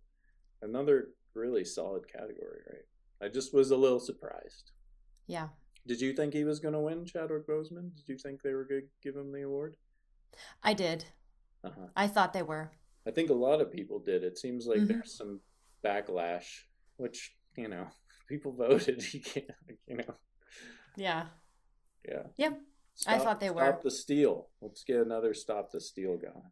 another 0.61 1.09
really 1.35 1.65
solid 1.65 2.07
category, 2.13 2.61
right? 2.71 2.85
I 3.27 3.29
just 3.29 3.55
was 3.55 3.71
a 3.71 3.77
little 3.77 4.01
surprised. 4.01 4.73
Yeah. 5.27 5.49
Did 5.87 6.01
you 6.01 6.13
think 6.13 6.35
he 6.35 6.45
was 6.45 6.61
going 6.61 6.75
to 6.75 6.81
win, 6.81 7.05
Chadwick 7.07 7.47
Boseman? 7.49 7.95
Did 7.97 8.09
you 8.09 8.19
think 8.19 8.43
they 8.43 8.53
were 8.53 8.65
going 8.65 8.83
to 8.83 8.87
give 9.03 9.17
him 9.17 9.33
the 9.33 9.43
award? 9.43 9.77
I 10.63 10.75
did. 10.75 11.05
Uh-huh. 11.65 11.87
I 11.97 12.07
thought 12.09 12.33
they 12.33 12.43
were. 12.43 12.71
I 13.07 13.11
think 13.11 13.31
a 13.31 13.35
lot 13.35 13.61
of 13.61 13.73
people 13.73 13.99
did. 13.99 14.23
It 14.25 14.39
seems 14.39 14.67
like 14.67 14.81
Mhm. 14.81 14.89
there's 14.89 15.17
some 15.17 15.41
backlash, 15.85 16.65
which 16.97 17.35
you 17.57 17.69
know, 17.69 17.87
people 18.29 18.53
voted. 18.53 19.03
You 19.15 19.21
can't, 19.21 19.51
you 19.87 19.97
know, 19.97 20.15
Yeah. 20.97 21.27
yeah. 22.09 22.23
Yep. 22.37 22.61
I 23.07 23.19
thought 23.19 23.41
they 23.41 23.51
were. 23.51 23.63
Stop 23.63 23.83
the 23.83 23.91
steal. 23.91 24.49
Let's 24.61 24.85
get 24.85 24.97
another 24.99 25.35
stop 25.35 25.71
the 25.71 25.81
steal 25.81 26.17
going. 26.17 26.51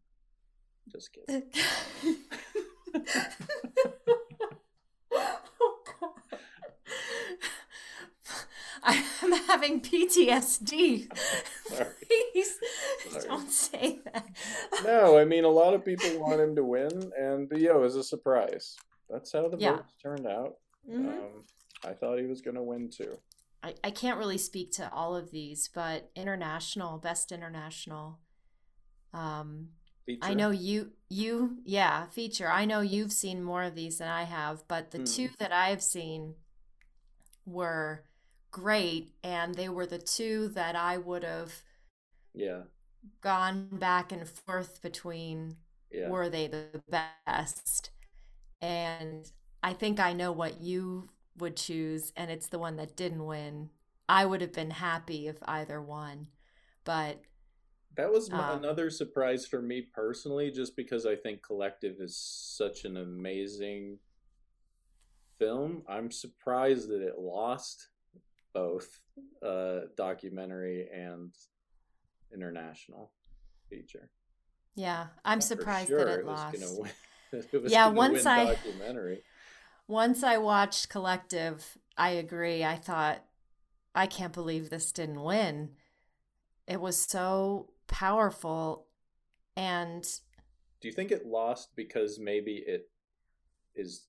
Just 0.90 1.11
kidding. 1.12 1.42
oh, 5.12 6.14
I'm 9.22 9.33
having 9.46 9.81
PTSD. 9.81 11.07
Sorry. 11.66 11.87
Please 12.33 12.59
Sorry. 13.11 13.24
don't 13.26 13.50
say 13.50 13.98
that. 14.12 14.26
No, 14.85 15.18
I 15.18 15.24
mean 15.24 15.44
a 15.44 15.48
lot 15.48 15.74
of 15.74 15.85
people 15.85 16.18
want 16.20 16.40
him 16.40 16.57
to 16.57 16.64
win, 16.64 17.12
and 17.18 17.50
yeah, 17.55 17.72
it 17.74 17.81
was 17.81 17.96
a 17.96 18.03
surprise. 18.05 18.76
That's 19.09 19.33
how 19.33 19.48
the 19.48 19.59
Yeah. 19.59 19.76
votes 19.76 19.92
turned 20.03 20.26
out. 20.26 20.57
Mhm. 20.88 21.09
Um, 21.09 21.44
I 21.85 21.92
thought 21.92 22.18
he 22.18 22.26
was 22.26 22.40
going 22.40 22.57
to 22.57 22.62
win 22.62 22.88
too. 22.90 23.18
I, 23.62 23.74
I 23.84 23.90
can't 23.90 24.18
really 24.18 24.38
speak 24.38 24.72
to 24.72 24.90
all 24.92 25.16
of 25.16 25.30
these, 25.30 25.68
but 25.68 26.10
international, 26.16 26.98
best 26.98 27.32
international. 27.32 28.18
Um, 29.12 29.68
I 30.20 30.34
know 30.34 30.50
you 30.50 30.92
you 31.08 31.58
yeah, 31.64 32.06
feature. 32.06 32.50
I 32.50 32.64
know 32.66 32.80
you've 32.80 33.12
seen 33.12 33.42
more 33.42 33.64
of 33.64 33.74
these 33.74 33.98
than 33.98 34.08
I 34.08 34.24
have, 34.24 34.64
but 34.68 34.90
the 34.90 34.98
Hmm. 34.98 35.00
two 35.00 35.30
that 35.38 35.52
I've 35.52 35.82
seen 35.82 36.34
were 37.46 38.04
great 38.50 39.14
and 39.22 39.54
they 39.54 39.68
were 39.68 39.86
the 39.86 39.98
two 39.98 40.48
that 40.48 40.74
I 40.76 40.96
would 40.98 41.22
have 41.24 41.52
Yeah, 42.34 42.62
gone 43.20 43.68
back 43.72 44.12
and 44.12 44.28
forth 44.28 44.82
between 44.82 45.56
yeah. 45.90 46.12
were 46.12 46.28
they 46.28 46.46
the 46.46 46.82
best. 46.88 47.90
And 48.60 49.30
I 49.62 49.74
think 49.74 50.00
I 50.00 50.12
know 50.14 50.32
what 50.32 50.60
you 50.62 51.10
would 51.40 51.57
choose 51.57 52.12
and 52.16 52.31
it's 52.31 52.48
the 52.48 52.59
one 52.59 52.76
that 52.76 52.96
didn't 52.96 53.24
win. 53.24 53.70
I 54.09 54.26
would 54.26 54.40
have 54.40 54.53
been 54.53 54.70
happy 54.70 55.29
if 55.29 55.37
either 55.46 55.81
won. 55.81 56.29
But 56.85 57.20
That 57.96 58.12
was 58.12 58.31
Um, 58.33 58.40
another 58.59 58.88
surprise 58.88 59.46
for 59.46 59.61
me 59.61 59.83
personally, 59.83 60.50
just 60.53 60.76
because 60.76 61.07
I 61.07 61.16
think 61.16 61.42
Collective 61.42 61.96
is 62.00 62.16
such 62.16 62.85
an 62.85 62.96
amazing 62.96 63.98
film. 65.38 65.83
I'm 65.88 66.11
surprised 66.11 66.88
that 66.90 67.03
it 67.03 67.18
lost 67.18 67.88
both 68.53 69.00
uh, 69.42 69.81
documentary 69.96 70.88
and 70.92 71.33
international 72.33 73.12
feature. 73.68 74.09
yeah, 74.76 75.09
I'm 75.24 75.40
surprised 75.40 75.88
sure 75.88 76.05
that 76.05 76.20
it 76.20 76.24
was 76.26 76.38
lost. 76.38 76.61
gonna 76.61 76.81
win- 76.81 76.90
it 77.53 77.62
was 77.62 77.72
Yeah, 77.72 77.88
once 77.88 78.24
I- 78.26 78.44
documentary. 78.55 79.22
Once 79.90 80.22
I 80.22 80.38
watched 80.38 80.88
Collective, 80.88 81.76
I 81.98 82.11
agree. 82.11 82.62
I 82.62 82.76
thought, 82.76 83.24
I 83.92 84.07
can't 84.07 84.33
believe 84.33 84.70
this 84.70 84.92
didn't 84.92 85.20
win. 85.20 85.70
It 86.68 86.81
was 86.81 86.96
so 86.96 87.70
powerful. 87.88 88.87
And 89.57 90.05
Do 90.81 90.87
you 90.87 90.94
think 90.94 91.11
it 91.11 91.26
lost 91.26 91.70
because 91.74 92.20
maybe 92.20 92.62
it 92.64 92.88
is 93.74 94.07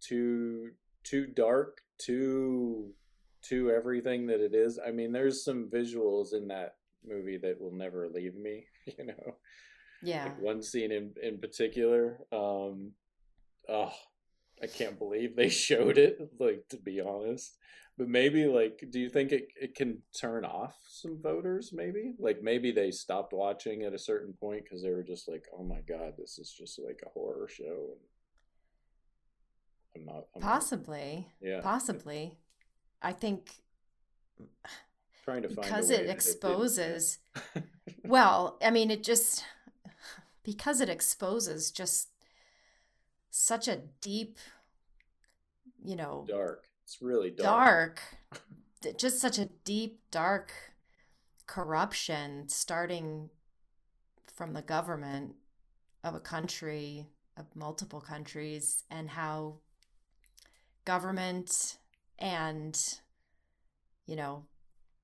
too 0.00 0.72
too 1.04 1.26
dark, 1.26 1.82
too 1.96 2.92
too 3.40 3.70
everything 3.70 4.26
that 4.26 4.40
it 4.40 4.52
is? 4.52 4.80
I 4.84 4.90
mean, 4.90 5.12
there's 5.12 5.44
some 5.44 5.70
visuals 5.72 6.34
in 6.34 6.48
that 6.48 6.74
movie 7.06 7.38
that 7.38 7.60
will 7.60 7.72
never 7.72 8.08
leave 8.08 8.34
me. 8.34 8.66
You 8.98 9.06
know, 9.06 9.36
yeah, 10.02 10.24
like 10.24 10.42
one 10.42 10.62
scene 10.62 10.90
in 10.90 11.14
in 11.22 11.38
particular. 11.38 12.18
Um, 12.32 12.94
oh, 13.68 13.92
I 14.62 14.66
can't 14.66 14.98
believe 14.98 15.36
they 15.36 15.48
showed 15.68 15.98
it. 15.98 16.18
Like 16.38 16.68
to 16.70 16.76
be 16.76 17.00
honest. 17.00 17.56
But 17.96 18.08
maybe 18.08 18.46
like, 18.46 18.84
do 18.90 18.98
you 18.98 19.08
think 19.08 19.30
it, 19.30 19.48
it 19.60 19.76
can 19.76 19.98
turn 20.20 20.44
off 20.44 20.74
some 20.88 21.20
voters? 21.22 21.70
Maybe 21.72 22.14
like 22.18 22.42
maybe 22.42 22.72
they 22.72 22.90
stopped 22.90 23.32
watching 23.32 23.82
at 23.84 23.94
a 23.94 23.98
certain 23.98 24.32
point 24.32 24.64
because 24.64 24.82
they 24.82 24.90
were 24.90 25.04
just 25.04 25.28
like, 25.28 25.44
oh 25.56 25.62
my 25.62 25.80
god, 25.88 26.14
this 26.18 26.38
is 26.38 26.50
just 26.50 26.80
like 26.84 27.00
a 27.06 27.10
horror 27.10 27.48
show. 27.48 27.90
And 27.94 28.00
I'm 29.96 30.06
not 30.06 30.24
I'm 30.34 30.40
not- 30.40 30.50
possibly. 30.50 31.28
yeah, 31.40 31.60
Possibly. 31.60 32.36
I 33.00 33.12
think 33.12 33.50
trying 35.24 35.42
to 35.42 35.48
because 35.48 35.90
it 35.90 36.08
exposes, 36.10 37.18
win. 37.54 37.64
well, 38.04 38.58
I 38.62 38.70
mean, 38.70 38.90
it 38.90 39.04
just, 39.04 39.44
because 40.42 40.80
it 40.80 40.88
exposes 40.88 41.70
just 41.70 42.08
such 43.36 43.66
a 43.66 43.80
deep, 44.00 44.38
you 45.84 45.96
know, 45.96 46.24
dark. 46.28 46.68
It's 46.84 47.02
really 47.02 47.30
dark. 47.30 48.00
dark, 48.80 48.96
just 48.96 49.20
such 49.20 49.38
a 49.38 49.46
deep, 49.64 49.98
dark 50.12 50.52
corruption 51.48 52.48
starting 52.48 53.30
from 54.32 54.52
the 54.52 54.62
government 54.62 55.34
of 56.04 56.14
a 56.14 56.20
country, 56.20 57.08
of 57.36 57.46
multiple 57.56 58.00
countries, 58.00 58.84
and 58.88 59.10
how 59.10 59.56
government 60.84 61.78
and, 62.20 62.78
you 64.06 64.14
know, 64.14 64.44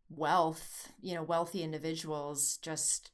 wealth, 0.08 0.92
you 1.02 1.16
know, 1.16 1.24
wealthy 1.24 1.64
individuals 1.64 2.58
just. 2.62 3.10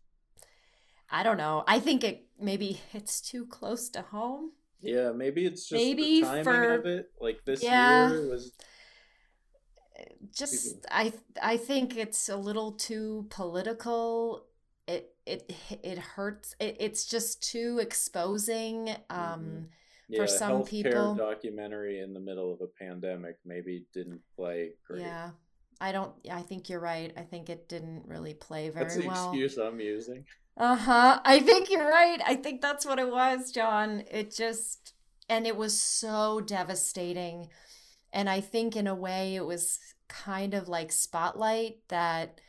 I 1.11 1.22
don't 1.22 1.38
know. 1.38 1.64
I 1.66 1.79
think 1.79 2.05
it 2.05 2.26
maybe 2.38 2.83
it's 2.92 3.22
too 3.22 3.46
close 3.46 3.88
to 3.90 4.02
home. 4.02 4.50
Yeah, 4.81 5.12
maybe 5.12 5.47
it's 5.47 5.69
just 5.69 5.83
Maybe 5.83 6.21
the 6.21 6.27
timing 6.27 6.45
for- 6.45 6.75
of 6.75 6.87
it. 6.87 7.11
Like 7.21 7.45
this 7.45 7.62
Yeah. 7.62 8.11
year 8.11 8.29
was 8.29 8.53
just 10.35 10.87
I 10.91 11.12
I 11.43 11.57
think 11.57 11.97
it's 11.97 12.29
a 12.29 12.37
little 12.37 12.73
too 12.73 13.27
political. 13.31 14.45
It 14.87 15.15
it 15.25 15.53
it 15.83 15.99
hurts. 15.99 16.55
It, 16.61 16.77
it's 16.81 17.07
just 17.07 17.43
too 17.43 17.79
exposing. 17.81 18.95
Um, 19.11 19.69
yeah, 20.09 20.21
For 20.23 20.27
some 20.29 20.65
people- 20.65 21.15
documentary 21.15 22.01
in 22.01 22.12
the 22.15 22.21
middle 22.21 22.53
of 22.53 22.61
a 22.61 22.67
pandemic 22.69 23.39
maybe 23.45 23.87
didn't 23.93 24.21
play 24.37 24.75
great. 24.87 25.01
yeah, 25.03 25.31
I 25.81 25.91
don't. 25.93 26.12
I 26.31 26.43
think 26.43 26.69
you're 26.69 26.79
right. 26.81 27.12
I 27.17 27.23
think 27.23 27.49
it 27.51 27.69
didn't 27.69 28.05
really 28.07 28.35
play 28.35 28.69
very 28.69 28.85
That's 28.85 28.97
the 28.99 29.09
well. 29.09 29.31
excuse 29.31 29.57
I'm 29.57 29.81
using. 29.81 30.25
Uh 30.57 30.77
huh. 30.77 31.21
I 31.25 31.40
think 31.40 31.71
you're 31.71 31.88
right. 31.88 32.21
I 32.27 32.35
think 32.37 32.61
that's 32.62 32.87
what 32.87 32.99
it 32.99 33.11
was, 33.11 33.53
John. 33.53 34.05
It 34.11 34.35
just, 34.35 34.95
and 35.29 35.47
it 35.47 35.57
was 35.57 35.79
so 35.81 36.40
devastating. 36.40 37.49
And 38.12 38.31
I 38.31 38.40
think 38.40 38.77
in 38.77 38.87
a 38.87 38.95
way 38.95 39.37
it 39.37 39.45
was 39.45 39.79
kind 40.09 40.55
of 40.55 40.69
like 40.69 40.92
Spotlight 40.92 41.79
that 41.88 42.40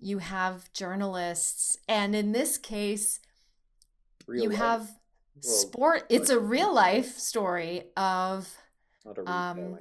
you 0.00 0.18
have 0.18 0.72
journalists, 0.72 1.78
and 1.88 2.14
in 2.14 2.32
this 2.32 2.58
case, 2.58 3.20
Real 4.26 4.44
you 4.44 4.48
life. 4.50 4.58
have 4.58 4.80
Well, 4.80 5.54
sport. 5.54 6.04
It's 6.08 6.30
a 6.30 6.38
real 6.38 6.72
life 6.74 7.18
story 7.18 7.84
of 7.96 8.48
um, 9.26 9.78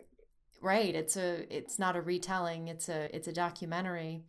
right 0.62 0.95
it's 0.95 1.17
a 1.17 1.45
it's 1.56 1.78
not 1.78 1.95
a 1.95 2.02
retelling 2.02 2.67
it's 2.67 2.89
a 2.89 3.13
it's 3.15 3.28
a 3.28 3.34
documentary 3.34 4.21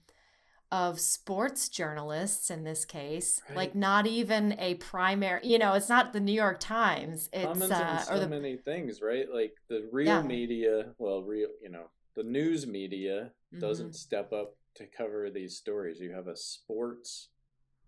of 0.75 0.99
sports 0.99 1.69
journalists 1.69 2.51
in 2.51 2.65
this 2.65 2.85
case 2.85 3.41
Right. 3.49 3.57
like 3.57 3.75
not 3.77 4.09
even 4.09 4.59
a 4.59 4.75
primary 4.75 5.41
you 5.47 5.57
know 5.57 5.75
it's 5.75 5.89
not 5.89 6.13
the 6.13 6.19
new 6.19 6.33
york 6.33 6.59
times 6.59 7.29
it's 7.33 7.45
Comments 7.45 7.71
uh 7.73 8.05
on 8.11 8.17
or 8.17 8.21
the 8.21 8.29
many 8.29 8.57
things, 8.57 9.01
right? 9.01 9.27
Like 9.33 9.53
the 9.69 9.89
real 9.93 10.07
Yeah. 10.09 10.23
media, 10.23 10.93
well, 10.99 11.23
real, 11.23 11.49
you 11.63 11.71
know, 11.71 11.87
the 12.17 12.25
news 12.25 12.67
media 12.67 13.31
Mm-hmm. 13.53 13.61
doesn't 13.61 13.95
step 13.95 14.33
up 14.33 14.57
to 14.75 14.85
cover 14.87 15.31
these 15.31 15.57
stories. 15.57 16.01
You 16.01 16.13
have 16.13 16.27
a 16.27 16.37
sports 16.37 17.29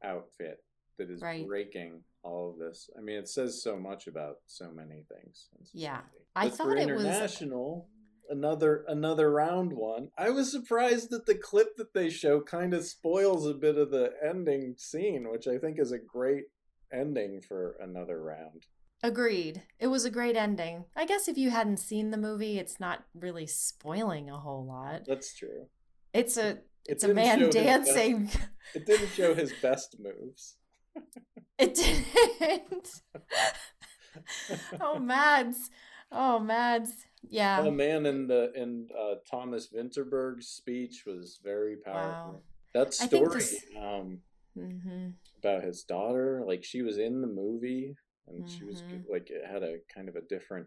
outfit 0.05 0.63
that 0.99 1.11
is 1.11 1.21
Right. 1.21 1.45
breaking 1.45 2.05
all 2.23 2.51
of 2.51 2.59
this. 2.59 2.89
I 2.97 3.01
mean, 3.01 3.17
it 3.17 3.29
says 3.29 3.61
so 3.63 3.77
much 3.77 4.07
about 4.07 4.37
so 4.47 4.71
many 4.71 5.03
things. 5.13 5.49
in 5.59 5.67
Yeah. 5.73 6.03
society. 6.03 6.25
I 6.37 6.49
thought 6.51 6.79
it 6.79 6.95
was- 6.95 7.05
international. 7.05 7.89
Another 8.29 8.85
another 8.89 9.31
round 9.31 9.73
one. 9.73 10.09
I 10.19 10.31
was 10.31 10.51
surprised 10.51 11.11
that 11.11 11.27
the 11.27 11.35
clip 11.35 11.77
that 11.77 11.95
they 11.95 12.11
show 12.11 12.41
kind 12.41 12.75
of 12.75 12.85
spoils 12.85 13.47
a 13.47 13.55
bit 13.55 13.77
of 13.79 13.91
the 13.91 14.13
ending 14.27 14.75
scene, 14.79 15.29
which 15.31 15.47
I 15.47 15.59
think 15.59 15.79
is 15.79 15.93
a 15.93 15.99
great 15.99 16.45
ending 16.93 17.41
for 17.41 17.77
another 17.81 18.21
round. 18.23 18.67
agreed 19.03 19.63
it 19.79 19.89
was 19.89 20.05
a 20.05 20.11
great 20.11 20.37
ending 20.37 20.85
i 20.97 21.05
guess 21.05 21.27
if 21.29 21.37
you 21.37 21.51
hadn't 21.51 21.77
seen 21.79 22.11
the 22.11 22.17
movie 22.17 22.59
it's 22.59 22.79
not 22.81 23.05
really 23.15 23.47
spoiling 23.47 24.31
a 24.31 24.39
whole 24.39 24.65
lot 24.65 25.03
That's 25.07 25.35
true. 25.35 25.67
it's 26.15 26.37
a 26.37 26.59
it's 26.87 27.03
a 27.05 27.13
man 27.13 27.41
his 27.41 27.55
best- 27.55 27.65
dancing 27.67 28.31
It 28.75 28.87
didn't 28.87 29.09
show 29.09 29.35
his 29.35 29.53
best 29.61 29.97
moves. 29.99 30.57
it 31.59 31.75
didn't 31.75 32.89
oh 34.81 34.99
mads 34.99 35.71
oh 36.13 36.39
mads 36.39 36.93
yeah 37.31 37.63
Oh 37.63 37.71
man, 37.71 38.07
and 38.07 38.29
the 38.29 38.53
and 38.55 38.91
uh, 38.93 39.17
Thomas 39.31 39.69
Vinterberg's 39.69 40.49
speech 40.49 41.05
was 41.07 41.41
very 41.43 41.77
powerful. 41.77 42.33
Wow. 42.33 42.41
That 42.75 42.95
story 42.95 43.39
this- 43.41 43.65
um, 43.79 44.19
hmm 44.55 45.09
about 45.39 45.63
his 45.65 45.83
daughter, 45.85 46.43
like 46.47 46.65
she 46.65 46.83
was 46.83 46.99
in 46.99 47.21
the 47.21 47.27
movie. 47.29 47.95
and 48.29 48.49
she 48.51 48.65
was 48.65 48.83
Mhm. 48.83 49.05
like 49.11 49.31
it 49.31 49.47
had 49.47 49.63
a 49.63 49.79
kind 49.95 50.09
of 50.09 50.17
a 50.17 50.21
different 50.23 50.67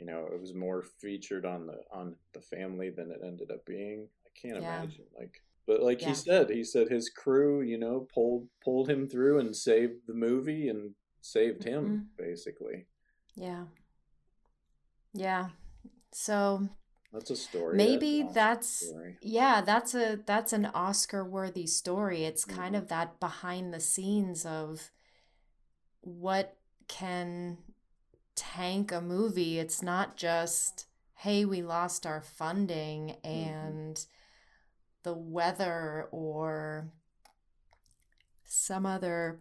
you 0.00 0.06
know 0.06 0.26
it 0.32 0.40
was 0.40 0.54
more 0.54 0.82
featured 0.82 1.44
on 1.44 1.66
the 1.66 1.78
on 1.92 2.16
the 2.32 2.40
family 2.40 2.90
than 2.90 3.10
it 3.10 3.20
ended 3.24 3.50
up 3.50 3.64
being 3.66 4.08
i 4.26 4.30
can't 4.40 4.56
Yeah. 4.62 4.82
imagine 4.82 5.04
like 5.18 5.34
but 5.66 5.82
like 5.82 6.00
Yeah. 6.00 6.08
he 6.08 6.14
said 6.14 6.50
he 6.50 6.64
said 6.64 6.88
his 6.88 7.10
crew 7.10 7.60
you 7.62 7.78
know 7.78 8.08
pulled 8.14 8.48
pulled 8.64 8.88
him 8.88 9.06
through 9.08 9.38
and 9.40 9.54
saved 9.54 10.06
the 10.06 10.14
movie 10.14 10.68
and 10.68 10.94
saved 11.20 11.62
him 11.64 11.84
Mhm. 11.84 12.06
basically 12.16 12.86
Yeah. 13.36 13.64
Yeah. 15.14 15.50
So 16.12 16.68
that's 17.12 17.30
a 17.30 17.36
story 17.36 17.76
maybe 17.78 18.22
that's 18.34 18.84
story. 18.88 19.16
yeah, 19.22 19.60
that's 19.60 19.94
a 19.94 20.20
that's 20.26 20.52
an 20.52 20.66
Oscar 20.74 21.24
worthy 21.24 21.66
story. 21.66 22.24
It's 22.24 22.44
kind 22.44 22.74
Mhm. 22.74 22.78
of 22.78 22.88
that 22.88 23.20
behind 23.20 23.72
the 23.72 23.80
scenes 23.80 24.44
of 24.44 24.90
what 26.02 26.56
can 26.88 27.58
tank 28.34 28.92
a 28.92 29.00
movie. 29.00 29.58
It's 29.58 29.82
not 29.82 30.16
just 30.16 30.86
hey, 31.14 31.44
we 31.44 31.62
lost 31.62 32.04
our 32.04 32.20
funding 32.20 33.12
and 33.22 34.04
the 35.04 35.14
weather 35.14 36.08
or 36.10 36.90
some 38.44 38.86
other 38.86 39.40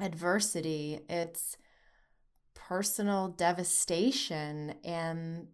adversity. 0.00 1.00
It's 1.08 1.56
personal 2.54 3.28
devastation 3.28 4.74
and 4.84 5.46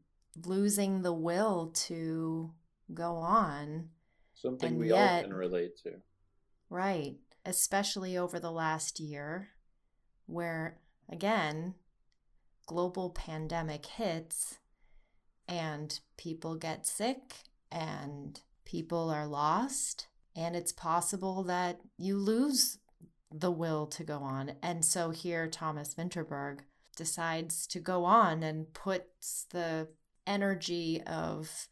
losing 0.44 1.02
the 1.02 1.12
will 1.12 1.72
to 1.74 2.52
go 2.92 3.16
on. 3.16 3.88
something 4.34 4.70
and 4.70 4.78
we 4.78 4.90
all 4.92 5.22
can 5.22 5.34
relate 5.34 5.76
to 5.82 5.94
Right. 6.70 7.16
Especially 7.44 8.16
over 8.16 8.38
the 8.38 8.52
last 8.52 9.00
year, 9.00 9.48
where 10.26 10.78
again, 11.08 11.74
global 12.66 13.10
pandemic 13.10 13.86
hits 13.86 14.58
and 15.48 16.00
people 16.16 16.54
get 16.54 16.86
sick 16.86 17.34
and 17.70 18.40
people 18.64 19.10
are 19.10 19.26
lost. 19.26 20.06
And 20.34 20.56
it's 20.56 20.72
possible 20.72 21.42
that 21.44 21.80
you 21.98 22.16
lose 22.16 22.78
the 23.30 23.50
will 23.50 23.86
to 23.88 24.04
go 24.04 24.18
on. 24.18 24.52
And 24.62 24.84
so 24.84 25.10
here, 25.10 25.48
Thomas 25.48 25.94
Vinterberg 25.94 26.60
decides 26.96 27.66
to 27.66 27.80
go 27.80 28.04
on 28.04 28.42
and 28.42 28.72
puts 28.72 29.46
the 29.50 29.88
energy 30.26 31.02
of 31.02 31.68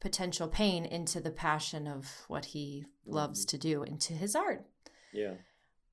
potential 0.00 0.48
pain 0.48 0.84
into 0.84 1.20
the 1.20 1.30
passion 1.30 1.86
of 1.86 2.24
what 2.28 2.46
he 2.46 2.86
loves 3.04 3.44
Mhm. 3.44 3.48
to 3.50 3.58
do 3.58 3.82
into 3.82 4.12
his 4.12 4.34
art. 4.36 4.66
Yeah. 5.12 5.36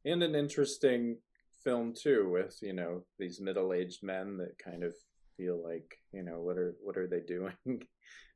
And 0.05 0.21
an 0.21 0.35
interesting 0.35 1.21
film 1.63 1.93
too 1.93 2.29
with, 2.29 2.61
you 2.61 2.73
know, 2.73 3.05
these 3.17 3.39
middle-aged 3.39 4.03
men 4.03 4.37
that 4.37 4.57
kind 4.59 4.83
of 4.83 4.95
feel 5.37 5.61
like, 5.63 6.01
you 6.11 6.21
know, 6.21 6.41
what 6.41 6.57
are 6.57 6.75
what 6.81 6.97
are 6.97 7.07
they 7.07 7.21
doing 7.21 7.55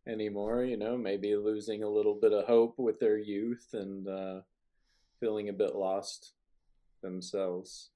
anymore, 0.08 0.64
you 0.64 0.78
know, 0.78 0.98
maybe 0.98 1.36
losing 1.36 1.84
a 1.84 1.90
little 1.90 2.16
bit 2.16 2.32
of 2.32 2.46
hope 2.46 2.80
with 2.80 3.00
their 3.00 3.18
youth 3.18 3.68
and 3.74 4.08
uh 4.08 4.42
feeling 5.20 5.50
a 5.50 5.54
bit 5.54 5.76
lost 5.76 6.34
themselves. 7.02 7.92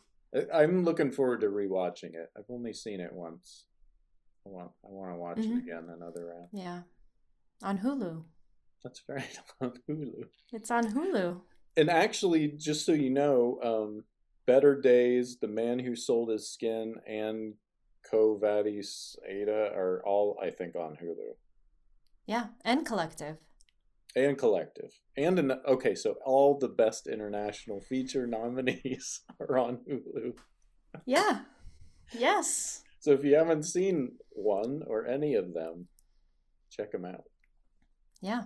I'm 0.53 0.83
looking 0.83 1.11
forward 1.11 1.41
to 1.41 1.47
rewatching 1.47 2.13
it. 2.15 2.31
I've 2.37 2.49
only 2.49 2.73
seen 2.73 2.99
it 2.99 3.13
once. 3.13 3.65
I 4.45 4.49
want 4.49 4.71
I 4.83 4.87
want 4.89 5.11
to 5.13 5.17
watch 5.17 5.37
Mhm. 5.37 5.57
it 5.57 5.63
again 5.63 5.89
another 5.89 6.25
round. 6.27 6.49
Yeah. 6.51 6.83
On 7.63 7.77
Hulu. 7.77 8.23
That's 8.83 9.03
right 9.07 9.39
on 9.61 9.73
Hulu. 9.87 10.23
It's 10.51 10.71
on 10.71 10.85
Hulu. 10.93 11.41
And 11.77 11.89
actually, 11.89 12.49
just 12.49 12.85
so 12.85 12.91
you 12.91 13.09
know, 13.09 13.59
um, 13.63 14.03
Better 14.45 14.79
Days, 14.79 15.37
The 15.37 15.47
Man 15.47 15.79
Who 15.79 15.95
Sold 15.95 16.29
His 16.29 16.49
Skin, 16.49 16.95
and 17.07 17.53
Quo 18.09 18.37
Vadis 18.37 19.15
Aida 19.29 19.71
are 19.73 20.01
all, 20.05 20.37
I 20.41 20.49
think, 20.49 20.75
on 20.75 20.97
Hulu. 20.97 21.35
Yeah. 22.25 22.47
And 22.65 22.85
Collective. 22.85 23.37
And 24.15 24.37
Collective. 24.37 24.99
And, 25.15 25.39
an, 25.39 25.51
okay, 25.65 25.95
so 25.95 26.17
all 26.25 26.57
the 26.57 26.67
best 26.67 27.07
international 27.07 27.79
feature 27.79 28.25
nominees 28.37 29.21
are 29.39 29.57
on 29.57 29.77
Hulu. 29.87 30.33
Yeah. 31.05 31.45
Yes. 32.11 32.83
So 33.01 33.11
if 33.11 33.23
you 33.25 33.35
haven't 33.35 33.63
seen 33.63 34.13
one 34.29 34.83
or 34.87 35.05
any 35.07 35.33
of 35.35 35.53
them, 35.53 35.87
check 36.69 36.91
them 36.91 37.03
out. 37.03 37.23
Yeah. 38.21 38.43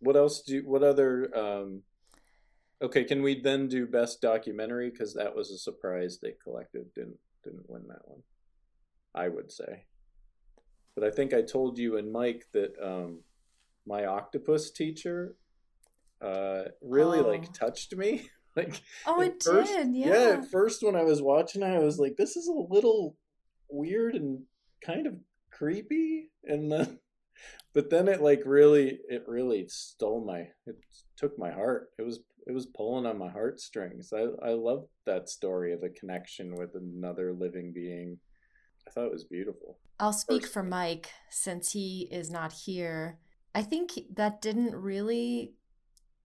What 0.00 0.16
else 0.16 0.42
do, 0.42 0.62
what 0.66 0.82
other, 0.82 1.34
um, 1.36 1.82
okay, 2.82 3.04
can 3.04 3.22
we 3.22 3.40
then 3.40 3.66
do 3.68 3.86
best 3.86 4.20
documentary? 4.20 4.90
Because 4.90 5.14
that 5.14 5.34
was 5.34 5.50
a 5.50 5.56
surprise 5.58 6.18
They 6.22 6.34
collected 6.44 6.92
didn't, 6.94 7.16
didn't 7.42 7.68
win 7.68 7.84
that 7.88 8.06
one. 8.06 8.20
I 9.14 9.28
would 9.28 9.50
say. 9.50 9.84
But 10.94 11.04
I 11.04 11.10
think 11.10 11.32
I 11.32 11.40
told 11.42 11.78
you 11.78 11.96
and 11.96 12.12
Mike 12.12 12.44
that 12.52 12.74
um, 12.82 13.20
my 13.86 14.04
octopus 14.04 14.70
teacher 14.70 15.36
uh, 16.20 16.64
really 16.82 17.20
Oh. 17.20 17.28
like 17.28 17.52
touched 17.54 17.96
me. 17.96 18.28
like 18.56 18.82
Oh, 19.06 19.22
it 19.22 19.42
first- 19.42 19.72
did. 19.72 19.94
yeah. 19.94 20.06
Yeah. 20.08 20.38
At 20.38 20.50
first, 20.50 20.82
when 20.82 20.96
I 20.96 21.02
was 21.04 21.22
watching, 21.22 21.62
it, 21.62 21.66
I 21.66 21.78
was 21.78 21.98
like, 21.98 22.16
"This 22.16 22.36
is 22.36 22.46
a 22.46 22.52
little 22.52 23.16
weird 23.74 24.14
and 24.14 24.42
kind 24.84 25.06
of 25.06 25.14
creepy," 25.50 26.30
and 26.44 26.70
then, 26.70 26.98
but 27.74 27.90
then 27.90 28.08
it 28.08 28.22
like 28.22 28.42
really, 28.44 29.00
it 29.08 29.24
really 29.26 29.66
stole 29.68 30.24
my, 30.24 30.48
it 30.66 30.76
took 31.16 31.38
my 31.38 31.50
heart. 31.50 31.90
It 31.98 32.02
was, 32.02 32.20
it 32.46 32.52
was 32.52 32.66
pulling 32.66 33.06
on 33.06 33.18
my 33.18 33.30
heartstrings. 33.30 34.12
I, 34.12 34.26
I 34.46 34.52
loved 34.52 34.88
that 35.06 35.28
story 35.28 35.72
of 35.72 35.82
a 35.82 35.88
connection 35.88 36.56
with 36.56 36.74
another 36.74 37.32
living 37.32 37.72
being. 37.74 38.18
I 38.86 38.90
thought 38.90 39.06
it 39.06 39.12
was 39.12 39.24
beautiful. 39.24 39.78
I'll 39.98 40.12
speak 40.12 40.46
for. 40.46 40.62
Mike 40.62 41.10
since 41.30 41.72
he 41.72 42.08
is 42.10 42.30
not 42.30 42.52
here. 42.52 43.18
I 43.54 43.62
think 43.62 43.92
that 44.14 44.42
didn't 44.42 44.74
really 44.74 45.54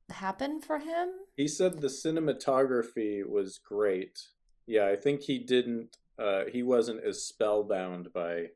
happen 0.09 0.59
for 0.59 0.79
him. 0.79 1.09
He 1.35 1.47
said 1.47 1.79
the 1.79 1.87
cinematography 1.87 3.27
was 3.27 3.59
great. 3.59 4.19
Yeah, 4.65 4.87
I 4.87 4.95
think 4.95 5.21
he 5.21 5.39
didn't. 5.39 5.97
Uh, 6.19 6.43
he 6.51 6.63
wasn't 6.63 7.03
as 7.03 7.23
spellbound 7.23 8.11
by 8.13 8.47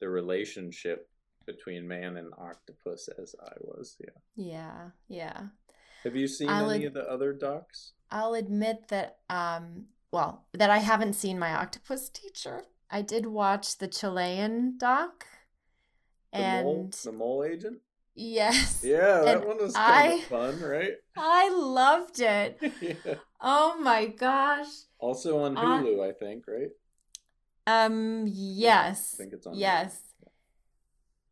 the 0.00 0.08
relationship 0.08 1.08
between 1.46 1.86
man 1.86 2.16
and 2.16 2.32
octopus 2.38 3.08
as 3.20 3.34
I 3.40 3.52
was. 3.60 3.96
Yeah. 4.00 4.10
Yeah. 4.36 4.90
Yeah. 5.08 5.40
Have 6.04 6.16
you 6.16 6.26
seen 6.26 6.48
I'll 6.48 6.70
any 6.70 6.84
ad- 6.86 6.88
of 6.88 6.94
the 6.94 7.08
other 7.10 7.32
docs? 7.32 7.92
I'll 8.10 8.34
admit 8.34 8.88
that 8.88 9.18
um 9.30 9.86
well, 10.10 10.44
that 10.52 10.68
I 10.70 10.78
haven't 10.78 11.14
seen 11.14 11.38
my 11.38 11.54
octopus 11.54 12.08
teacher. 12.10 12.64
I 12.90 13.00
did 13.02 13.26
watch 13.26 13.78
the 13.78 13.88
Chilean 13.88 14.76
doc. 14.76 15.26
The 16.32 16.38
and 16.38 16.64
mole, 16.66 16.90
the 17.04 17.12
mole 17.12 17.44
agent. 17.44 17.78
yes. 18.14 18.82
Yeah, 18.84 19.20
that 19.24 19.36
And 19.38 19.46
one 19.46 19.58
was 19.58 19.74
kind 19.74 20.12
I- 20.12 20.16
of 20.16 20.24
fun, 20.24 20.60
right? 20.60 20.94
I 21.16 21.48
loved 21.50 22.20
it. 22.20 22.58
yeah. 22.80 23.14
Oh 23.40 23.78
my 23.80 24.06
gosh. 24.06 24.66
Also 25.02 25.38
on 25.44 25.56
On- 25.56 25.84
Hulu, 25.84 26.08
I 26.08 26.12
think, 26.12 26.44
right? 26.46 26.70
Um 27.66 28.24
yes. 28.28 29.14
I 29.14 29.16
think 29.22 29.32
it's 29.34 29.46
on. 29.46 29.54
Hulu. 29.54 29.60
Yes. 29.60 30.00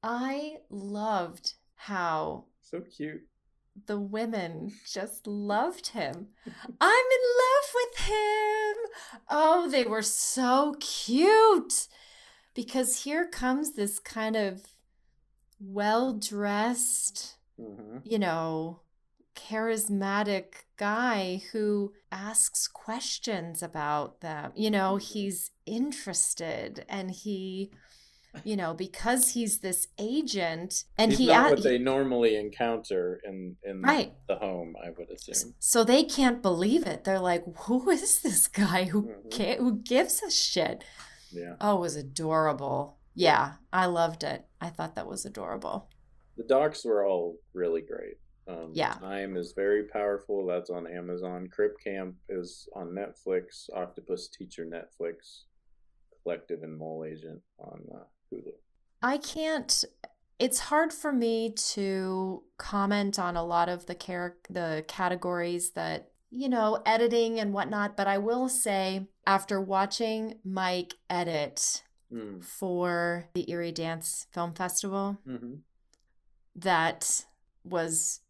I 0.02 0.56
loved 0.70 1.54
how 1.76 2.44
So 2.62 2.80
cute. 2.80 3.22
the 3.86 3.98
women 3.98 4.72
just 4.86 5.26
loved 5.52 5.88
him. 5.88 6.28
I'm 6.80 7.06
in 7.18 7.24
love 7.44 7.68
with 7.74 7.98
him. 8.06 8.76
Oh, 9.28 9.68
they 9.70 9.84
were 9.84 10.02
so 10.02 10.74
cute. 10.80 11.86
Because 12.54 13.04
here 13.04 13.26
comes 13.28 13.72
this 13.72 13.98
kind 14.00 14.34
of 14.36 14.62
well 15.60 16.12
dressed, 16.14 17.36
hmm 17.58 17.98
you 18.04 18.18
know, 18.18 18.80
charismatic 19.34 20.64
guy 20.76 21.42
who 21.52 21.92
asks 22.10 22.66
questions 22.68 23.62
about 23.62 24.20
them. 24.20 24.52
You 24.54 24.70
know, 24.70 24.94
Mhm. 24.96 25.02
he's 25.12 25.50
interested 25.66 26.84
and 26.88 27.10
he, 27.10 27.70
you 28.44 28.56
know, 28.56 28.74
because 28.74 29.30
he's 29.30 29.58
this 29.58 29.88
agent 29.98 30.84
and 30.96 31.10
He's 31.12 31.18
he, 31.20 31.26
not 31.26 31.50
what 31.50 31.58
he- 31.58 31.64
they 31.64 31.78
normally 31.78 32.36
encounter 32.36 33.20
in 33.24 33.56
in 33.62 33.82
right. 33.82 34.12
the 34.28 34.36
home. 34.36 34.76
I 34.84 34.90
would 34.90 35.10
assume. 35.10 35.54
So 35.58 35.84
they 35.84 36.04
can't 36.04 36.40
believe 36.42 36.86
it. 36.86 37.04
They're 37.04 37.18
like, 37.20 37.44
"Who 37.66 37.90
is 37.90 38.20
this 38.22 38.46
guy 38.48 38.84
who 38.84 39.02
Mhm. 39.02 39.30
ca 39.32 39.56
who 39.56 39.76
gives 39.80 40.22
a 40.22 40.30
shit?" 40.30 40.84
Yeah. 41.32 41.56
Oh, 41.60 41.78
it 41.78 41.80
was 41.80 41.96
adorable. 41.96 42.96
Yeah, 43.14 43.54
I 43.72 43.86
loved 43.86 44.22
it. 44.24 44.46
I 44.60 44.70
thought 44.70 44.94
that 44.94 45.06
was 45.06 45.24
adorable. 45.24 45.88
The 46.36 46.44
docs 46.44 46.84
were 46.84 47.04
all 47.04 47.36
really 47.52 47.82
great. 47.82 48.18
Um, 48.50 48.72
Yeah. 48.74 48.94
Time 48.94 49.36
is 49.36 49.52
very 49.52 49.84
powerful. 49.84 50.46
That's 50.46 50.70
on 50.70 50.86
Amazon. 50.86 51.48
Crip 51.48 51.74
Camp 51.82 52.16
is 52.28 52.68
on 52.74 52.88
Netflix. 52.90 53.68
Octopus 53.74 54.28
Teacher 54.28 54.64
Netflix. 54.66 55.44
Collective 56.22 56.62
and 56.62 56.76
Mole 56.78 57.04
Agent 57.10 57.40
on 57.58 57.80
uh, 57.94 58.04
Hulu. 58.32 58.52
I 59.02 59.16
can't. 59.18 59.84
It's 60.38 60.58
hard 60.58 60.92
for 60.92 61.12
me 61.12 61.52
to 61.74 62.42
comment 62.58 63.18
on 63.18 63.36
a 63.36 63.44
lot 63.44 63.68
of 63.68 63.86
the 63.86 63.94
char- 63.94 64.36
the 64.48 64.84
categories 64.88 65.70
that 65.72 66.06
you 66.32 66.48
know, 66.48 66.80
editing 66.86 67.40
and 67.40 67.52
whatnot. 67.52 67.96
But 67.96 68.06
I 68.06 68.18
will 68.18 68.48
say, 68.48 69.08
after 69.26 69.60
watching 69.60 70.38
Mike 70.44 70.94
edit 71.08 71.82
Mm. 72.12 72.44
for 72.44 73.28
the 73.34 73.48
Erie 73.50 73.70
Dance 73.72 74.26
Film 74.32 74.52
Festival, 74.52 75.18
hmm 75.24 75.54
that 76.56 77.24
was 77.64 78.20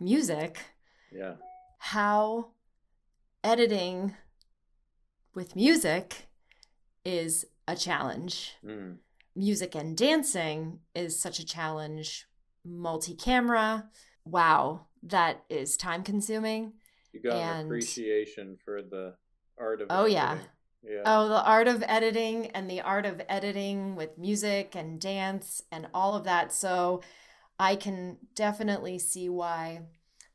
music, 0.00 0.58
Yeah. 1.12 1.36
how 1.78 2.52
editing 3.44 4.16
with 5.34 5.56
music 5.56 6.28
is 7.04 7.46
a 7.68 7.76
challenge. 7.76 8.54
Mm. 8.64 8.98
Music 9.34 9.74
and 9.74 9.96
dancing 9.96 10.80
is 10.94 11.18
such 11.18 11.38
a 11.38 11.46
challenge. 11.46 12.26
Multi 12.64 13.14
camera, 13.14 13.90
wow, 14.24 14.86
that 15.02 15.44
is 15.48 15.76
time 15.76 16.02
consuming. 16.02 16.72
You 17.12 17.20
got 17.20 17.36
an 17.36 17.56
And- 17.60 17.66
appreciation 17.68 18.56
for 18.64 18.82
the 18.82 19.16
art 19.58 19.80
of 19.80 19.86
Oh, 19.90 20.06
yeah. 20.06 20.38
Yeah. 20.82 21.02
Oh, 21.04 21.28
the 21.28 21.42
art 21.42 21.66
of 21.68 21.82
editing 21.86 22.46
and 22.52 22.70
the 22.70 22.80
art 22.80 23.06
of 23.06 23.20
editing 23.28 23.96
with 23.96 24.16
music 24.18 24.74
and 24.76 25.00
dance 25.00 25.62
and 25.72 25.88
all 25.92 26.14
of 26.14 26.24
that. 26.24 26.52
So 26.52 27.02
I 27.58 27.76
can 27.76 28.18
definitely 28.34 28.98
see 28.98 29.28
why 29.28 29.82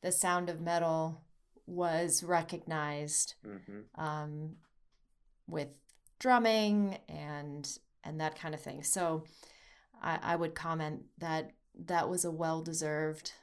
the 0.02 0.12
sound 0.12 0.50
of 0.50 0.60
metal 0.62 1.22
was 1.68 2.24
recognized 2.24 3.36
hmm 3.44 3.82
um, 3.96 4.56
with 5.48 5.68
drumming 6.20 6.98
and 7.10 7.78
and 8.04 8.20
that 8.20 8.38
kind 8.38 8.54
of 8.54 8.62
thing. 8.62 8.84
So 8.84 9.26
I, 10.02 10.20
I 10.22 10.36
would 10.36 10.56
comment 10.56 11.04
that 11.20 11.52
that 11.86 12.10
was 12.10 12.26
a 12.26 12.32
well 12.32 12.62
deserved 12.62 13.34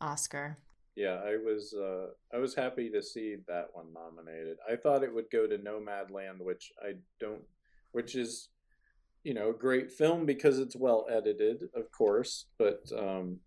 Oscar. 0.00 0.58
Yeah, 0.96 1.20
I 1.24 1.36
was 1.36 1.74
uh, 1.74 2.08
I 2.34 2.38
was 2.38 2.54
happy 2.54 2.90
to 2.90 3.02
see 3.02 3.36
that 3.46 3.68
one 3.72 3.92
nominated. 3.92 4.56
I 4.68 4.76
thought 4.76 5.04
it 5.04 5.14
would 5.14 5.30
go 5.30 5.46
to 5.46 5.56
Nomadland, 5.58 6.40
which 6.40 6.72
I 6.82 6.94
don't, 7.20 7.42
which 7.92 8.16
is, 8.16 8.48
you 9.24 9.34
know, 9.34 9.50
a 9.50 9.54
great 9.54 9.90
film 9.90 10.26
because 10.26 10.58
it's 10.58 10.76
well 10.76 11.06
edited, 11.10 11.68
of 11.74 11.90
course. 11.90 12.46
But 12.58 12.90
um, 12.96 13.38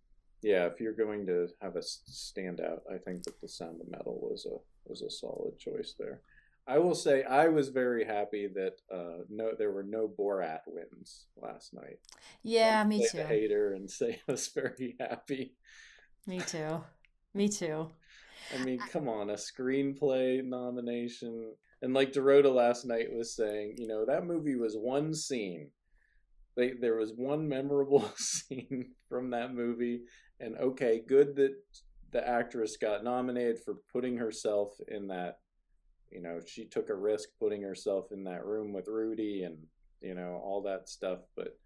yeah, 0.42 0.66
if 0.66 0.80
you're 0.80 0.92
going 0.92 1.26
to 1.26 1.48
have 1.60 1.76
a 1.76 1.80
standout, 1.80 2.80
I 2.92 2.98
think 2.98 3.24
that 3.24 3.40
The 3.40 3.48
Sound 3.48 3.80
of 3.80 3.90
Metal 3.90 4.18
was 4.20 4.46
a 4.46 4.56
was 4.84 5.02
a 5.02 5.10
solid 5.10 5.58
choice 5.58 5.94
there. 5.98 6.20
I 6.66 6.78
will 6.78 6.94
say 6.94 7.24
I 7.24 7.48
was 7.48 7.68
very 7.68 8.04
happy 8.04 8.48
that 8.54 8.74
uh, 8.92 9.24
no, 9.28 9.52
there 9.56 9.72
were 9.72 9.82
no 9.82 10.08
Borat 10.08 10.60
wins 10.66 11.26
last 11.36 11.74
night. 11.74 11.98
Yeah, 12.42 12.84
me 12.84 13.06
too. 13.10 13.18
Hater 13.18 13.74
and 13.74 13.90
say 13.90 14.20
I 14.28 14.32
was 14.32 14.48
very 14.48 14.96
happy. 15.00 15.54
Me 16.26 16.40
too. 16.40 16.82
Me 17.34 17.48
too. 17.48 17.88
I 18.54 18.64
mean, 18.64 18.78
come 18.78 19.08
on, 19.08 19.30
a 19.30 19.34
screenplay 19.34 20.44
nomination. 20.44 21.52
And 21.82 21.92
like 21.94 22.12
Dorota 22.12 22.52
last 22.54 22.86
night 22.86 23.12
was 23.12 23.34
saying, 23.34 23.74
you 23.76 23.88
know, 23.88 24.04
that 24.06 24.24
movie 24.24 24.54
was 24.54 24.76
one 24.76 25.12
scene. 25.12 25.70
They, 26.56 26.74
there 26.80 26.96
was 26.96 27.12
one 27.16 27.48
memorable 27.48 28.08
scene 28.16 28.92
from 29.08 29.30
that 29.30 29.52
movie. 29.52 30.02
And 30.38 30.56
okay, 30.58 31.02
good 31.06 31.34
that 31.36 31.54
the 32.12 32.26
actress 32.26 32.76
got 32.76 33.02
nominated 33.02 33.58
for 33.64 33.76
putting 33.92 34.16
herself 34.16 34.76
in 34.88 35.08
that, 35.08 35.38
you 36.10 36.22
know, 36.22 36.40
she 36.46 36.66
took 36.66 36.88
a 36.88 36.94
risk 36.94 37.30
putting 37.40 37.62
herself 37.62 38.12
in 38.12 38.24
that 38.24 38.44
room 38.44 38.72
with 38.72 38.86
Rudy 38.86 39.42
and, 39.42 39.58
you 40.00 40.14
know, 40.14 40.40
all 40.44 40.62
that 40.62 40.88
stuff. 40.88 41.18
But 41.34 41.56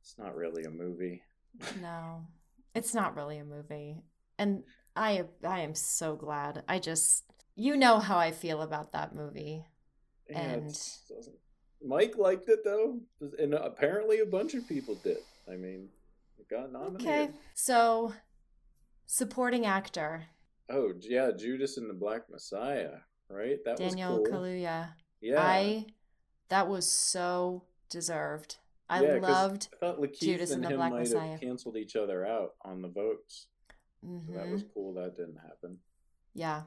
it's 0.00 0.16
not 0.18 0.34
really 0.34 0.64
a 0.64 0.70
movie. 0.70 1.22
No, 1.82 2.26
it's 2.74 2.94
not 2.94 3.16
really 3.16 3.38
a 3.38 3.44
movie. 3.44 3.96
And 4.38 4.62
I 4.94 5.24
I 5.44 5.60
am 5.60 5.74
so 5.74 6.14
glad. 6.14 6.62
I 6.68 6.78
just 6.78 7.24
you 7.58 7.76
know 7.76 7.98
how 7.98 8.18
I 8.18 8.30
feel 8.30 8.62
about 8.62 8.92
that 8.92 9.14
movie. 9.14 9.66
Yeah, 10.30 10.38
And- 10.38 10.80
Mike 11.84 12.16
liked 12.16 12.48
it 12.48 12.64
though, 12.64 12.98
and 13.38 13.54
uh, 13.54 13.58
apparently 13.58 14.18
a 14.18 14.26
bunch 14.26 14.54
of 14.54 14.66
people 14.66 14.96
did. 14.96 15.18
I 15.46 15.54
mean, 15.56 15.88
it 16.38 16.48
got 16.48 16.72
nominated. 16.72 17.06
Okay. 17.06 17.30
So 17.54 18.14
supporting 19.06 19.64
actor 19.64 20.26
Oh 20.70 20.92
yeah, 21.00 21.30
Judas 21.36 21.78
and 21.78 21.88
the 21.88 21.94
Black 21.94 22.28
Messiah, 22.30 22.98
right? 23.30 23.58
That 23.64 23.78
Daniel 23.78 24.20
was 24.20 24.28
cool. 24.28 24.40
Kaluuya. 24.40 24.90
Yeah, 25.20 25.40
I 25.40 25.86
that 26.50 26.68
was 26.68 26.90
so 26.90 27.64
deserved. 27.88 28.56
I 28.90 29.02
Yeah, 29.02 29.14
loved 29.16 29.68
I 29.74 29.76
thought 29.78 30.12
Judas 30.20 30.50
and 30.50 30.64
and 30.64 30.72
the 30.72 30.76
Black 30.76 30.92
Messiah. 30.92 31.38
canceled 31.38 31.76
each 31.76 31.96
other 31.96 32.26
out 32.26 32.54
on 32.62 32.82
the 32.82 32.88
votes. 32.88 33.46
So 34.02 34.32
that 34.34 34.48
was 34.48 34.62
mm-hmm. 34.62 34.72
cool. 34.74 34.94
That 34.94 35.16
didn't 35.16 35.38
happen. 35.38 35.78
Yeah. 36.34 36.62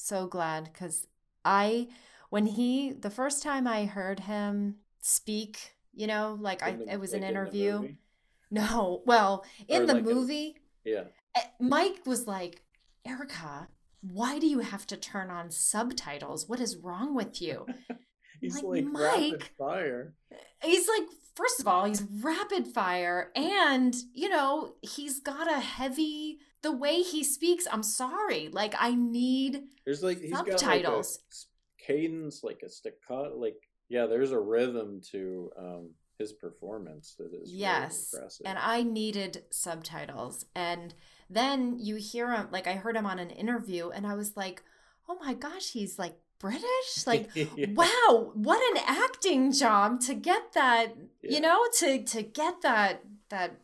So 0.00 0.26
glad 0.28 0.72
cuz 0.72 1.06
I 1.44 1.88
when 2.30 2.46
he 2.46 2.92
the 2.92 3.10
first 3.10 3.42
time 3.42 3.66
I 3.66 3.84
heard 3.86 4.20
him 4.20 4.76
speak, 5.00 5.74
you 5.92 6.06
know, 6.06 6.38
like 6.40 6.62
I 6.62 6.72
the- 6.76 6.92
it 6.92 7.00
was 7.00 7.12
like, 7.12 7.22
an 7.22 7.28
interview. 7.28 7.94
No, 8.50 9.02
well, 9.04 9.44
in 9.66 9.82
Or 9.82 9.86
the 9.86 9.94
like 9.94 10.04
a- 10.04 10.06
movie, 10.14 10.56
Yeah, 10.82 11.04
eh, 11.34 11.42
Mike 11.60 12.06
was 12.06 12.26
like, 12.26 12.62
Erica, 13.04 13.68
why 14.00 14.38
do 14.38 14.46
you 14.46 14.60
have 14.60 14.86
to 14.86 14.96
turn 14.96 15.28
on 15.28 15.50
subtitles? 15.50 16.48
What 16.48 16.58
is 16.58 16.76
wrong 16.78 17.14
with 17.14 17.42
you? 17.42 17.66
he's 18.40 18.54
Like, 18.62 18.64
like, 18.64 18.84
rapid 18.94 19.32
Mike. 19.32 19.52
fire. 19.58 20.14
He's 20.62 20.88
like, 20.88 21.08
first 21.34 21.60
of 21.60 21.68
all, 21.68 21.84
he's 21.84 22.02
rapid 22.22 22.68
fire, 22.68 23.30
and 23.36 23.94
you 24.14 24.30
know, 24.30 24.76
he's 24.80 25.20
got 25.20 25.46
a 25.52 25.60
heavy. 25.60 26.38
The 26.62 26.72
way 26.72 27.02
he 27.02 27.22
speaks, 27.24 27.66
I'm 27.70 27.82
sorry. 27.82 28.48
Like, 28.48 28.74
I 28.78 28.94
need 28.94 29.62
There's 29.84 30.02
like 30.02 30.20
he's 30.20 30.30
Subtitles. 30.36 31.16
got 31.18 31.22
like 31.22 31.86
cadence, 31.86 32.42
like 32.42 32.62
a 32.64 32.68
staccato, 32.68 33.36
like 33.36 33.56
yeah. 33.88 34.06
There's 34.06 34.32
a 34.32 34.38
rhythm 34.40 35.00
to 35.12 35.50
um 35.58 35.90
his 36.18 36.32
performance 36.32 37.14
that 37.18 37.32
is 37.32 37.52
Yes, 37.52 38.12
impressive. 38.12 38.46
and 38.46 38.58
I 38.58 38.82
needed 38.82 39.44
subtitles. 39.50 40.46
And 40.54 40.92
then 41.30 41.78
you 41.78 41.94
hear 41.96 42.32
him, 42.32 42.48
like 42.50 42.66
I 42.66 42.72
heard 42.74 42.96
him 42.96 43.06
on 43.06 43.18
an 43.20 43.30
interview, 43.30 43.90
and 43.90 44.04
I 44.06 44.14
was 44.14 44.36
like, 44.36 44.62
oh 45.08 45.16
my 45.20 45.34
gosh, 45.34 45.70
he's 45.72 45.98
like 45.98 46.16
British. 46.40 46.64
Like, 47.06 47.30
Yeah. 47.34 47.46
wow, 47.74 48.32
what 48.34 48.60
an 48.76 48.82
acting 48.84 49.52
job 49.52 50.00
to 50.02 50.14
get 50.14 50.52
that, 50.54 50.94
Yeah. 51.22 51.30
you 51.34 51.40
know, 51.40 51.60
to 51.78 52.02
to 52.02 52.22
get 52.22 52.62
that 52.62 53.04
that 53.28 53.60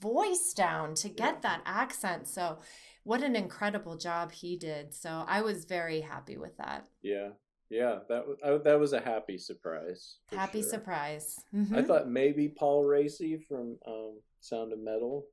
voice 0.00 0.52
down, 0.54 0.94
to 0.96 1.08
get 1.08 1.34
Yeah. 1.34 1.40
that 1.42 1.62
accent. 1.66 2.28
So, 2.28 2.58
what 3.04 3.22
an 3.22 3.36
incredible 3.36 3.96
job 3.96 4.32
he 4.32 4.56
did. 4.56 4.94
So, 4.94 5.24
I 5.26 5.42
was 5.42 5.64
very 5.64 6.00
happy 6.00 6.36
with 6.36 6.56
that. 6.58 6.88
Yeah, 7.02 7.30
yeah, 7.70 8.00
that 8.08 8.26
was 8.26 8.38
I, 8.44 8.56
that 8.58 8.78
was 8.80 8.92
a 8.92 9.00
happy 9.00 9.38
surprise. 9.38 10.18
happy 10.30 10.62
sure. 10.62 10.70
surprise. 10.70 11.44
I 11.52 11.56
Mhm. 11.56 11.86
thought 11.86 12.08
maybe 12.08 12.48
Paul 12.48 12.84
Raci 12.84 13.42
from 13.46 13.78
um, 13.86 14.20
Sound 14.40 14.72
of 14.72 14.78
Metal. 14.80 15.26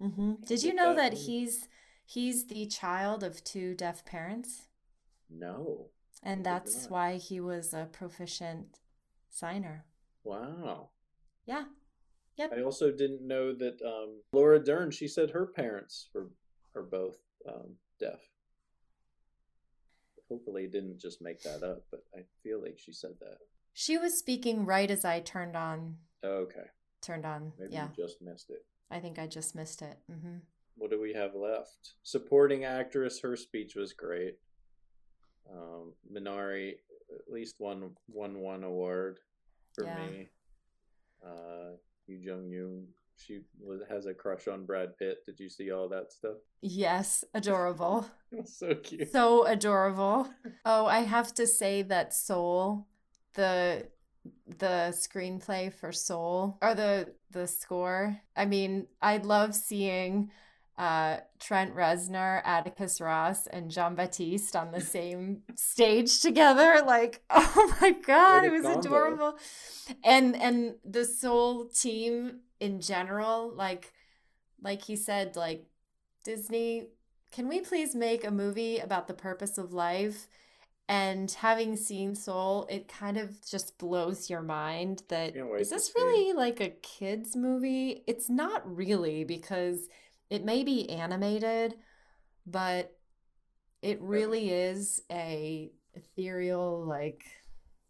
hmm 0.00 0.34
Did 0.44 0.62
you 0.62 0.74
know 0.74 0.94
that 0.94 1.12
that 1.12 1.18
he's 1.18 1.68
he's 2.06 2.46
the 2.46 2.66
child 2.66 3.22
of 3.22 3.44
two 3.44 3.74
deaf 3.74 4.04
parents, 4.04 4.66
No, 5.30 5.90
and 6.22 6.44
that's 6.44 6.88
why 6.88 7.16
he 7.16 7.40
was 7.40 7.72
a 7.74 7.88
proficient 7.92 8.78
signer. 9.28 9.84
wow. 10.24 10.90
Yeah. 11.46 11.64
Yep. 12.36 12.52
I 12.56 12.62
also 12.62 12.90
didn't 12.90 13.26
know 13.26 13.52
that 13.54 13.80
um, 13.84 14.20
Laura 14.32 14.62
Dern. 14.62 14.90
She 14.90 15.08
said 15.08 15.30
her 15.30 15.46
parents 15.46 16.08
were 16.14 16.30
are 16.74 16.82
both 16.82 17.16
um, 17.48 17.74
deaf. 17.98 18.20
Hopefully, 20.28 20.68
didn't 20.68 21.00
just 21.00 21.20
make 21.20 21.42
that 21.42 21.62
up, 21.62 21.82
but 21.90 22.04
I 22.14 22.20
feel 22.42 22.62
like 22.62 22.78
she 22.78 22.92
said 22.92 23.12
that. 23.20 23.38
She 23.72 23.98
was 23.98 24.18
speaking 24.18 24.64
right 24.64 24.90
as 24.90 25.04
I 25.04 25.20
turned 25.20 25.56
on 25.56 25.96
Okay, 26.24 26.66
turned 27.02 27.24
on. 27.26 27.52
maybe 27.58 27.72
yeah. 27.74 27.88
you 27.96 28.04
just 28.04 28.22
missed 28.22 28.50
it. 28.50 28.64
I 28.90 29.00
think 29.00 29.18
I 29.18 29.26
just 29.26 29.54
missed 29.54 29.82
it. 29.82 29.98
hmm 30.08 30.38
What 30.76 30.90
do 30.90 31.00
we 31.00 31.12
have 31.14 31.34
left? 31.34 31.94
Supporting 32.04 32.64
actress. 32.64 33.20
Her 33.20 33.36
speech 33.36 33.74
was 33.74 33.92
great. 33.92 34.34
Um, 35.52 35.92
Minari 36.12 36.74
at 37.12 37.32
least 37.32 37.56
won 37.58 37.90
won 38.08 38.38
one 38.38 38.62
award 38.62 39.18
for 39.74 39.84
Yeah. 39.84 39.96
me. 40.06 40.28
Uh, 41.26 41.72
Yuh-jung 42.10 42.50
Youn. 42.50 42.86
She 43.16 43.40
has 43.90 44.06
a 44.06 44.14
crush 44.14 44.48
on 44.48 44.64
Brad 44.64 44.96
Pitt. 44.98 45.18
Did 45.26 45.38
you 45.38 45.50
see 45.50 45.70
all 45.70 45.88
that 45.90 46.10
stuff? 46.12 46.36
Yes, 46.62 47.24
adorable. 47.34 48.06
So 48.44 48.76
cute. 48.76 49.10
so 49.10 49.44
adorable. 49.44 50.28
Oh, 50.64 50.86
I 50.86 51.00
have 51.00 51.34
to 51.34 51.48
say 51.48 51.82
that 51.82 52.14
Soul, 52.14 52.86
the 53.34 53.88
the 54.46 54.92
screenplay 54.92 55.72
for 55.72 55.90
Soul 55.90 56.56
or 56.62 56.76
the 56.76 57.12
the 57.32 57.48
score. 57.48 58.20
I 58.36 58.44
mean, 58.46 58.86
I 59.02 59.16
love 59.16 59.54
seeing 59.56 60.30
uh 60.80 61.18
Trent 61.38 61.76
Reznor, 61.76 62.40
Atticus 62.42 63.02
Ross, 63.02 63.46
and 63.46 63.70
Jon 63.70 63.94
Batiste 63.94 64.56
on 64.56 64.72
the 64.72 64.80
same 64.80 65.42
stage 65.54 66.20
together. 66.20 66.82
Like, 66.86 67.22
oh 67.30 67.76
my 67.82 67.90
god, 67.90 68.46
it 68.46 68.50
was 68.50 68.62
combo. 68.62 68.80
adorable. 68.80 69.38
And 70.02 70.34
and 70.34 70.76
the 70.82 71.04
Soul 71.04 71.66
team 71.66 72.40
in 72.60 72.80
general, 72.80 73.52
like 73.54 73.92
like 74.62 74.82
he 74.82 74.96
said, 74.96 75.36
like 75.36 75.66
Disney 76.24 76.88
can 77.30 77.46
we 77.46 77.60
please 77.60 77.94
make 77.94 78.24
a 78.24 78.30
movie 78.30 78.78
about 78.78 79.06
the 79.06 79.14
purpose 79.14 79.58
of 79.58 79.72
life? 79.72 80.28
And 80.88 81.30
having 81.30 81.76
seen 81.76 82.14
Soul, 82.16 82.66
it 82.68 82.88
kind 82.88 83.18
of 83.18 83.46
just 83.46 83.78
blows 83.78 84.28
your 84.28 84.42
mind 84.42 85.04
that 85.08 85.36
is 85.36 85.70
this 85.70 85.92
really 85.94 86.32
like 86.32 86.60
a 86.60 86.70
kids 86.70 87.36
movie? 87.36 88.02
It's 88.06 88.30
not 88.30 88.62
really 88.64 89.24
because 89.24 89.88
it 90.30 90.44
may 90.44 90.62
be 90.62 90.88
animated, 90.88 91.74
but 92.46 92.96
it 93.82 94.00
really 94.00 94.50
is 94.50 95.02
a 95.10 95.70
ethereal 95.94 96.84
like 96.86 97.22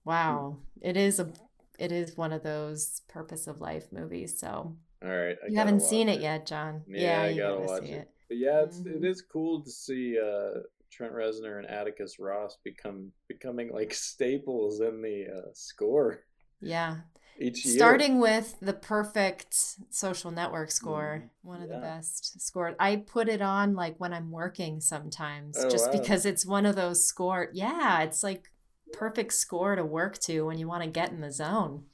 wow. 0.05 0.57
It 0.81 0.97
is 0.97 1.21
a 1.21 1.31
it 1.79 1.93
is 1.93 2.17
one 2.17 2.33
of 2.33 2.43
those 2.43 3.03
purpose 3.09 3.47
of 3.47 3.61
life 3.61 3.87
movies. 3.93 4.39
So 4.39 4.77
all 5.03 5.09
right, 5.09 5.37
I 5.43 5.49
you 5.49 5.57
haven't 5.57 5.81
seen 5.81 6.09
it. 6.09 6.17
it. 6.17 6.23
yet, 6.23 6.47
John. 6.47 6.83
Yeah, 6.87 7.01
yeah 7.01 7.23
I 7.23 7.37
gotta, 7.37 7.55
gotta 7.55 7.73
watch 7.73 7.83
it. 7.85 7.91
it. 7.91 8.11
But 8.29 8.39
yeah, 8.39 8.63
it's 8.63 8.79
mm-hmm. 8.79 9.05
it 9.05 9.09
is 9.09 9.23
cool 9.23 9.63
to 9.63 9.71
see 9.71 10.19
uh, 10.19 10.61
Trent 10.91 11.15
Reznor 11.15 11.59
and 11.59 11.67
Atticus 11.67 12.19
Ross 12.19 12.59
become 12.65 13.13
becoming 13.29 13.73
like 13.73 13.95
staples 13.95 14.81
in 14.81 15.03
the 15.03 15.27
uh, 15.27 15.51
score. 15.53 16.21
Yeah. 16.61 16.97
Each 17.41 17.65
year. 17.65 17.77
Starting 17.77 18.21
with 18.21 18.57
the 18.61 18.75
perfect 18.75 19.55
social 19.89 20.31
network 20.31 20.71
score, 20.71 21.25
mm, 21.25 21.29
one 21.43 21.63
of 21.63 21.71
yeah. 21.71 21.77
the 21.77 21.81
best 21.81 22.41
scored. 22.41 22.77
I 22.79 22.97
put 22.97 23.29
it 23.29 23.41
on 23.41 23.75
like 23.75 23.99
when 23.99 24.13
I'm 24.13 24.31
working 24.31 24.81
sometimes, 24.81 25.57
oh, 25.59 25.71
just 25.71 25.87
wow. 25.87 25.99
because 25.99 26.27
it's 26.27 26.45
one 26.45 26.67
of 26.67 26.77
those 26.77 27.05
score. 27.05 27.49
Yeah, 27.53 28.03
it's 28.03 28.23
like 28.23 28.51
perfect 28.93 29.33
score 29.33 29.75
to 29.75 29.85
work 29.85 30.19
to 30.19 30.43
when 30.43 30.59
you 30.59 30.69
want 30.69 30.85
to 30.85 30.91
get 30.91 31.11
in 31.11 31.21
the 31.21 31.33
zone. 31.33 31.85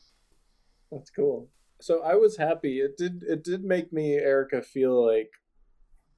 That's 0.91 1.11
cool. 1.11 1.49
So 1.81 2.03
I 2.03 2.15
was 2.15 2.37
happy. 2.37 2.81
It 2.81 2.97
did 2.97 3.23
it 3.23 3.45
did 3.45 3.63
make 3.63 3.93
me 3.93 4.15
Erica 4.15 4.63
feel 4.63 5.07
like 5.07 5.31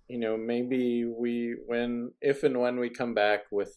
you 0.09 0.19
know, 0.19 0.37
maybe 0.39 1.05
we 1.05 1.57
when 1.67 2.13
if 2.23 2.43
and 2.43 2.59
when 2.59 2.79
we 2.79 2.89
come 2.89 3.13
back 3.13 3.43
with 3.51 3.77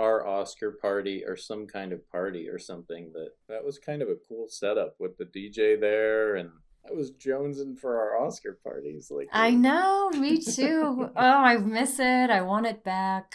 our 0.00 0.26
Oscar 0.26 0.72
party 0.72 1.24
or 1.24 1.36
some 1.36 1.66
kind 1.66 1.92
of 1.92 2.08
party 2.10 2.48
or 2.48 2.58
something 2.58 3.12
that 3.12 3.30
that 3.48 3.64
was 3.64 3.78
kind 3.78 4.02
of 4.02 4.08
a 4.08 4.16
cool 4.28 4.46
setup 4.48 4.96
with 4.98 5.16
the 5.18 5.24
DJ 5.24 5.80
there 5.80 6.36
and 6.36 6.50
I 6.88 6.92
was 6.92 7.12
jonesing 7.12 7.78
for 7.78 7.98
our 7.98 8.26
Oscar 8.26 8.58
parties 8.62 9.10
like 9.10 9.28
I 9.32 9.50
know, 9.50 10.10
me 10.10 10.38
too. 10.38 11.10
oh, 11.16 11.20
I 11.20 11.56
miss 11.56 11.98
it. 11.98 12.30
I 12.30 12.42
want 12.42 12.66
it 12.66 12.84
back. 12.84 13.34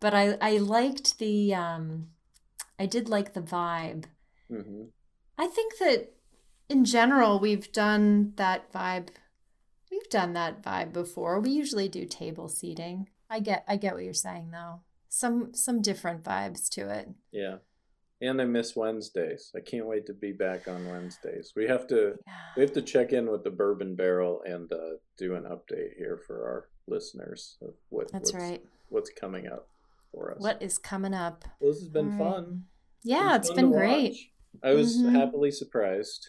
But 0.00 0.14
I 0.14 0.36
I 0.40 0.58
liked 0.58 1.18
the 1.18 1.54
um 1.54 2.08
I 2.78 2.86
did 2.86 3.08
like 3.08 3.34
the 3.34 3.40
vibe. 3.40 4.04
Mm-hmm. 4.50 4.84
I 5.38 5.46
think 5.46 5.78
that 5.78 6.12
in 6.68 6.84
general, 6.84 7.38
we've 7.38 7.70
done 7.70 8.32
that 8.36 8.72
vibe. 8.72 9.08
We've 9.90 10.08
done 10.10 10.32
that 10.32 10.62
vibe 10.62 10.92
before. 10.92 11.40
We 11.40 11.50
usually 11.50 11.88
do 11.88 12.04
table 12.04 12.48
seating. 12.48 13.08
I 13.30 13.40
get 13.40 13.64
I 13.68 13.76
get 13.76 13.94
what 13.94 14.04
you're 14.04 14.14
saying 14.14 14.50
though. 14.50 14.80
Some 15.16 15.54
some 15.54 15.80
different 15.80 16.22
vibes 16.22 16.68
to 16.72 16.90
it. 16.90 17.08
Yeah. 17.32 17.56
And 18.20 18.38
I 18.38 18.44
miss 18.44 18.76
Wednesdays. 18.76 19.50
I 19.56 19.60
can't 19.60 19.86
wait 19.86 20.04
to 20.06 20.12
be 20.12 20.32
back 20.32 20.68
on 20.68 20.86
Wednesdays. 20.90 21.54
We 21.56 21.66
have 21.68 21.86
to 21.86 22.18
yeah. 22.26 22.32
we 22.54 22.60
have 22.60 22.74
to 22.74 22.82
check 22.82 23.14
in 23.14 23.30
with 23.30 23.42
the 23.42 23.50
Bourbon 23.50 23.94
Barrel 23.94 24.42
and 24.44 24.70
uh, 24.70 24.98
do 25.16 25.34
an 25.34 25.44
update 25.44 25.96
here 25.96 26.20
for 26.26 26.44
our 26.44 26.68
listeners 26.86 27.56
of 27.62 27.72
what 27.88 28.12
That's 28.12 28.34
what's, 28.34 28.44
right. 28.44 28.62
What's 28.90 29.08
coming 29.08 29.46
up 29.46 29.68
for 30.12 30.32
us? 30.32 30.38
What 30.38 30.60
is 30.60 30.76
coming 30.76 31.14
up? 31.14 31.46
Well, 31.60 31.72
this 31.72 31.80
has 31.80 31.88
been 31.88 32.18
fun. 32.18 32.64
Yeah, 33.02 33.36
it's 33.36 33.48
been, 33.48 33.70
been 33.70 33.78
great. 33.78 34.16
I 34.62 34.74
was 34.74 34.98
mm-hmm. 34.98 35.14
happily 35.14 35.50
surprised. 35.50 36.28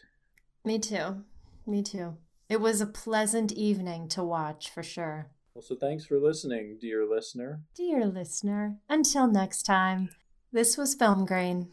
Me 0.63 0.79
too. 0.79 1.25
Me 1.65 1.83
too. 1.83 2.15
It 2.47 2.61
was 2.61 2.79
a 2.79 2.87
pleasant 2.87 3.51
evening 3.51 4.07
to 4.09 4.23
watch 4.23 4.69
for 4.69 4.81
sure. 4.81 5.29
Well, 5.57 5.63
so 5.63 5.75
thanks 5.75 6.05
for 6.05 6.19
listening, 6.19 6.77
dear 6.79 7.03
listener. 7.03 7.61
Dear 7.73 8.05
listener. 8.05 8.75
Until 8.89 9.25
next 9.25 9.63
time, 9.63 10.09
this 10.51 10.77
was 10.77 10.93
Film 10.93 11.25
Grain. 11.25 11.69